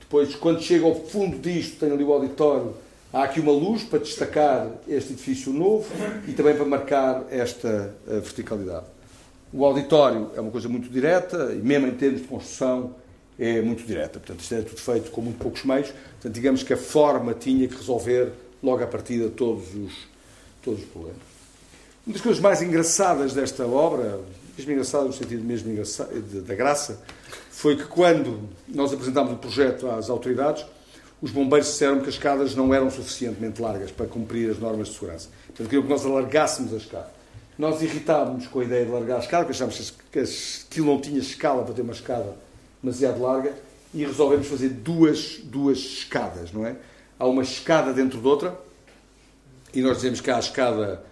[0.00, 2.74] Depois, quando chega ao fundo disto, tem ali o auditório,
[3.12, 5.86] há aqui uma luz para destacar este edifício novo
[6.26, 8.86] e também para marcar esta eh, verticalidade.
[9.52, 12.94] O auditório é uma coisa muito direta, e mesmo em termos de construção,
[13.38, 14.18] é muito direta.
[14.18, 15.88] Portanto, isto é tudo feito com muito poucos meios.
[15.88, 18.32] Portanto, digamos que a forma tinha que resolver
[18.62, 19.92] logo à partida todos os,
[20.62, 21.22] todos os problemas.
[22.06, 24.20] Uma das coisas mais engraçadas desta obra,
[24.56, 25.74] mesmo engraçada no sentido mesmo
[26.46, 27.00] da graça,
[27.50, 30.64] foi que quando nós apresentámos o projeto às autoridades,
[31.20, 34.94] os bombeiros disseram que as escadas não eram suficientemente largas para cumprir as normas de
[34.94, 35.28] segurança.
[35.46, 37.10] Portanto, queriam que nós alargássemos a escada.
[37.58, 41.18] Nós irritávamos com a ideia de largar a escada, porque achámos que aquilo não tinha
[41.18, 42.36] escala para ter uma escada
[42.80, 43.52] demasiado larga,
[43.92, 46.76] e resolvemos fazer duas, duas escadas, não é?
[47.18, 48.56] Há uma escada dentro de outra,
[49.74, 51.02] e nós dizemos que há a escada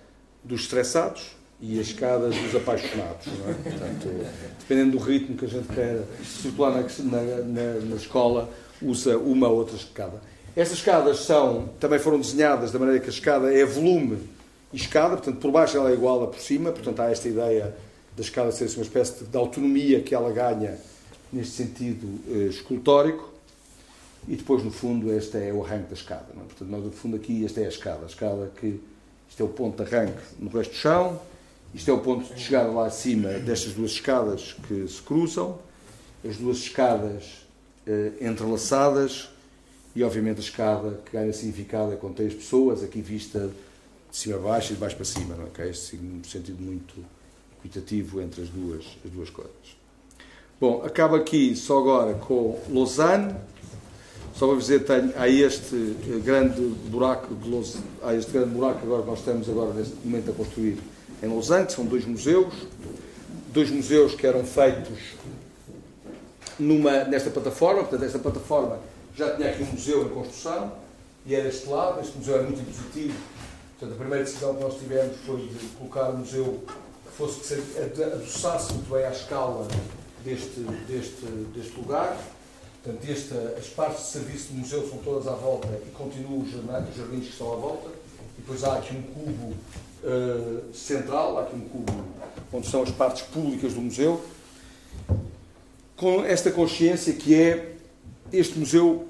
[0.44, 3.54] dos estressados e a escada dos apaixonados, não é?
[3.54, 4.26] Portanto,
[4.60, 8.48] dependendo do ritmo que a gente quer circular na, na, na escola,
[8.82, 10.20] usa uma ou outra escada.
[10.56, 14.18] Estas escadas são, também foram desenhadas da maneira que a escada é volume
[14.72, 17.76] e escada, portanto, por baixo ela é igual a por cima, portanto, há esta ideia
[18.16, 20.78] da escada ser uma espécie de autonomia que ela ganha
[21.32, 23.32] neste sentido eh, escultórico.
[24.26, 26.26] E depois, no fundo, este é o arranque da escada.
[26.30, 26.38] É?
[26.38, 28.02] Portanto, nós, no fundo, aqui, esta é a escada.
[28.02, 28.80] A escada que,
[29.28, 31.20] este é o ponto de arranque no resto do chão,
[31.74, 35.58] isto é o ponto de chegada lá acima destas duas escadas que se cruzam,
[36.26, 37.45] as duas escadas
[38.20, 39.28] entrelaçadas
[39.94, 43.50] e, obviamente, a escada que ganha significado é com três pessoas, aqui vista
[44.10, 45.48] de cima a baixo e de baixo para cima, não é?
[45.48, 46.94] Que é este sentido muito
[47.58, 49.76] equitativo entre as duas, as duas coisas.
[50.60, 53.34] Bom, acaba aqui só agora com Lausanne.
[54.34, 56.60] Só para dizer, tenho, há este eh, grande
[56.90, 60.34] buraco de Lausanne, há este grande buraco agora que nós estamos agora neste momento a
[60.34, 60.78] construir
[61.22, 62.52] em Lausanne, que são dois museus,
[63.50, 64.98] dois museus que eram feitos
[66.58, 68.78] numa, nesta plataforma, portanto esta plataforma
[69.14, 70.72] já tinha aqui um museu em construção
[71.24, 73.14] e era este lado, este museu é muito positivo
[73.78, 76.62] Portanto, a primeira decisão que nós tivemos foi de colocar o museu
[77.04, 79.68] que fosse que se adoçasse muito bem à escala
[80.24, 82.16] deste, deste, deste lugar.
[82.82, 86.50] Portanto, esta, as partes de serviço do museu são todas à volta e continuam os
[86.50, 87.90] jardins que estão à volta.
[88.38, 89.54] E depois há aqui um cubo
[90.04, 92.04] uh, central, há aqui um cubo
[92.54, 94.24] onde são as partes públicas do museu,
[95.96, 97.72] com esta consciência que é
[98.32, 99.08] este museu,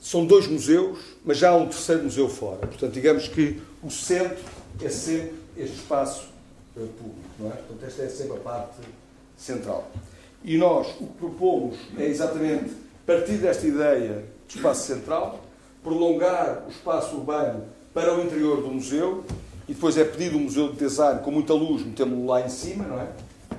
[0.00, 2.66] são dois museus, mas já há um terceiro museu fora.
[2.66, 4.38] Portanto, digamos que o centro
[4.82, 6.28] é sempre este espaço
[6.76, 7.56] uh, público, não é?
[7.56, 8.76] Portanto, esta é sempre a parte
[9.36, 9.90] central.
[10.44, 12.70] E nós o que propomos é exatamente
[13.06, 15.44] partir desta ideia de espaço central,
[15.82, 19.24] prolongar o espaço urbano para o interior do museu,
[19.68, 22.84] e depois é pedido um museu de design com muita luz, metemos-lo lá em cima,
[22.84, 23.08] não é?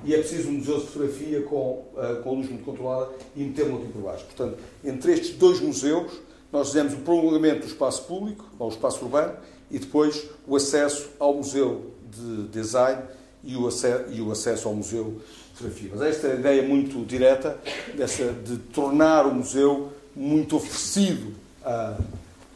[0.04, 3.42] E é preciso um museu de fotografia com, uh, com a luz muito controlada e
[3.42, 4.24] metemos-lo aqui por baixo.
[4.24, 6.12] Portanto, entre estes dois museus,
[6.52, 9.34] nós fizemos o prolongamento do espaço público, ou espaço urbano,
[9.70, 13.02] e depois o acesso ao Museu de Design
[13.44, 15.20] e o, acesso, e o acesso ao Museu
[15.52, 15.90] de Fotografia.
[15.92, 17.58] Mas esta é a ideia muito direta
[17.94, 21.34] dessa, de tornar o museu muito oferecido
[21.64, 21.96] a,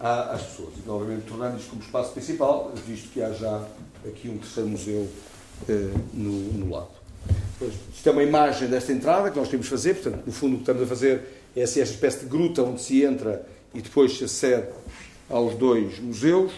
[0.00, 0.70] a, às pessoas.
[0.84, 3.64] E, obviamente, tornando isto como espaço principal, visto que há já
[4.06, 5.08] aqui um terceiro museu
[5.68, 6.88] eh, no, no lado.
[7.58, 10.56] Pois, isto é uma imagem desta entrada que nós queremos fazer, portanto, no fundo, o
[10.56, 11.22] que estamos a fazer
[11.54, 14.68] é assim, esta espécie de gruta onde se entra e depois se acede
[15.28, 16.52] aos dois museus.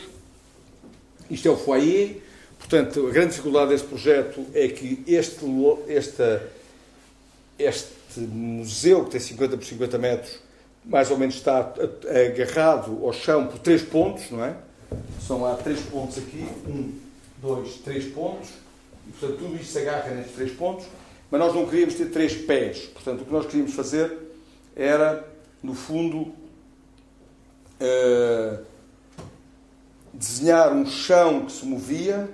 [1.31, 2.23] Isto é o foyer.
[2.59, 5.45] Portanto, a grande dificuldade deste projeto é que este,
[5.89, 6.41] este,
[7.59, 10.39] este museu, que tem 50 por 50 metros,
[10.85, 11.75] mais ou menos está
[12.09, 14.57] agarrado ao chão por três pontos, não é?
[15.27, 16.93] São lá três pontos aqui, um,
[17.43, 18.51] dois, três pontos,
[19.07, 20.87] e portanto tudo isto se agarra nestes três pontos,
[21.31, 24.17] mas nós não queríamos ter três pés, portanto o que nós queríamos fazer
[24.75, 25.27] era,
[25.63, 26.33] no fundo,
[27.81, 28.65] uh,
[30.13, 32.29] desenhar um chão que se movia,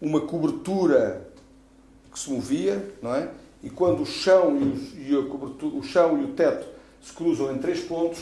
[0.00, 1.26] uma cobertura
[2.12, 3.30] que se movia, não é?
[3.62, 6.66] E quando o chão e, e a cobertura, o chão e o teto
[7.02, 8.20] se cruzam em três pontos,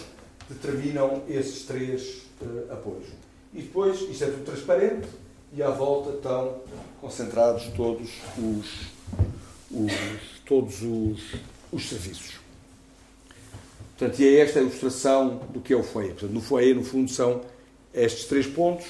[0.49, 3.07] determinam esses três uh, apoios.
[3.53, 5.09] E depois, isto é tudo transparente,
[5.55, 6.57] e à volta estão
[7.01, 8.09] concentrados todos
[8.39, 8.67] os,
[9.71, 9.93] os
[10.45, 11.35] todos os,
[11.73, 12.41] os serviços.
[13.97, 16.13] Portanto, e é esta a ilustração do que é o foyer.
[16.13, 17.43] Portanto, no foyer, no fundo, são
[17.95, 18.87] estes três pontos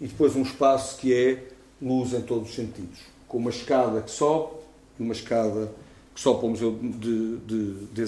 [0.00, 1.44] e depois um espaço que é
[1.80, 4.54] luz em todos os sentidos, com uma escada que sobe
[4.98, 5.70] e uma escada
[6.14, 8.04] que sobe para o Museu de, de, de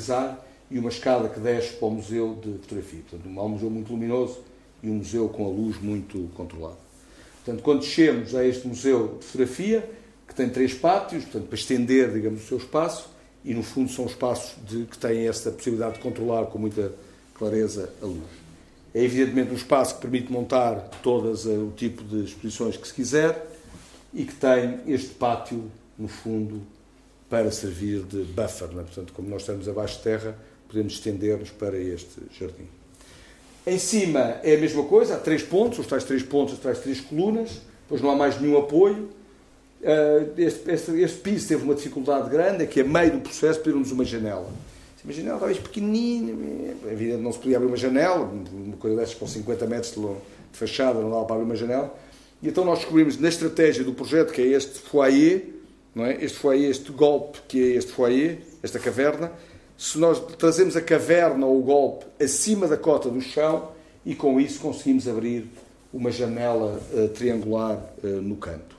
[0.68, 3.02] e uma escada que desce para o Museu de Fotografia.
[3.08, 4.40] Portanto, um museu muito luminoso
[4.82, 6.85] e um museu com a luz muito controlada.
[7.46, 9.88] Portanto, quando descemos a este Museu de Fotografia,
[10.26, 13.08] que tem três pátios, portanto, para estender, digamos, o seu espaço,
[13.44, 16.92] e no fundo são espaços de, que têm esta possibilidade de controlar com muita
[17.34, 18.24] clareza a luz.
[18.92, 23.46] É evidentemente um espaço que permite montar todas o tipo de exposições que se quiser
[24.12, 26.62] e que tem este pátio, no fundo,
[27.30, 28.68] para servir de buffer.
[28.68, 28.82] Né?
[28.82, 30.36] Portanto, como nós estamos abaixo de terra,
[30.66, 32.66] podemos estender-nos para este jardim.
[33.66, 36.78] Em cima é a mesma coisa, há três pontos, os tais três pontos, as tais
[36.78, 39.08] três colunas, depois não há mais nenhum apoio.
[39.84, 43.58] Ah, este, este, este piso teve uma dificuldade grande, é que a meio do processo
[43.58, 44.48] pediram-nos uma janela.
[45.02, 46.32] Uma janela talvez pequenina,
[46.86, 50.00] é evidente não se podia abrir uma janela, uma coisa dessas com 50 metros de,
[50.00, 51.92] de fachada, não dava para abrir uma janela.
[52.40, 55.44] E então nós descobrimos na estratégia do projeto, que é este foyer,
[55.92, 56.24] não é?
[56.24, 59.32] este foyer, este golpe, que é este foyer, esta caverna,
[59.76, 63.72] se nós trazemos a caverna ou o golpe acima da cota do chão
[64.04, 65.50] e com isso conseguimos abrir
[65.92, 68.76] uma janela uh, triangular uh, no canto.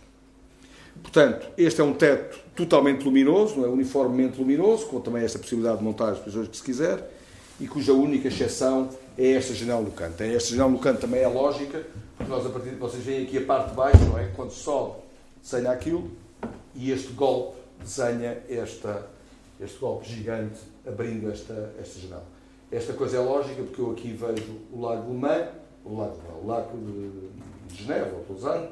[1.01, 5.77] Portanto, este é um teto totalmente luminoso, não é uniformemente luminoso, com também esta possibilidade
[5.77, 7.11] de montar as posições que se quiser,
[7.59, 10.21] e cuja única exceção é esta janela no canto.
[10.21, 11.83] É esta janela no canto também é lógica,
[12.15, 14.31] porque nós, a partir de vocês veem aqui a parte de baixo, não é?
[14.35, 14.95] Quando sobe,
[15.41, 16.09] desenha aquilo,
[16.75, 19.07] e este golpe desenha esta,
[19.61, 22.25] este golpe gigante abrindo esta, esta janela.
[22.71, 25.49] Esta coisa é lógica porque eu aqui vejo o Lago Le Mans,
[25.85, 28.69] o Lago, o lago de, de Genebra, ou Lausanne,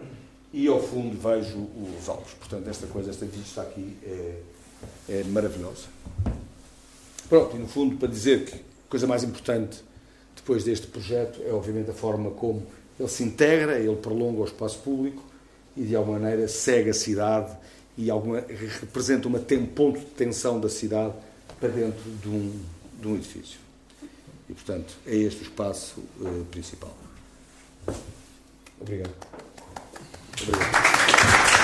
[0.52, 1.68] e ao fundo vejo
[2.00, 2.34] os Alpes.
[2.34, 4.42] Portanto, esta coisa, esta vista aqui é,
[5.10, 5.88] é maravilhosa.
[7.30, 9.84] Pronto, e no fundo, para dizer que a coisa mais importante
[10.36, 12.62] depois deste projeto é, obviamente, a forma como
[13.00, 15.24] ele se integra, ele prolonga o espaço público
[15.76, 17.52] e, de alguma maneira, segue a cidade
[17.98, 18.40] e alguma,
[18.82, 21.14] representa uma, um ponto de tensão da cidade
[21.60, 22.62] para dentro de um,
[23.00, 23.60] de um edifício.
[24.50, 26.96] E, portanto, é este o espaço uh, principal.
[28.80, 29.14] Obrigado.
[30.42, 31.55] Obrigado.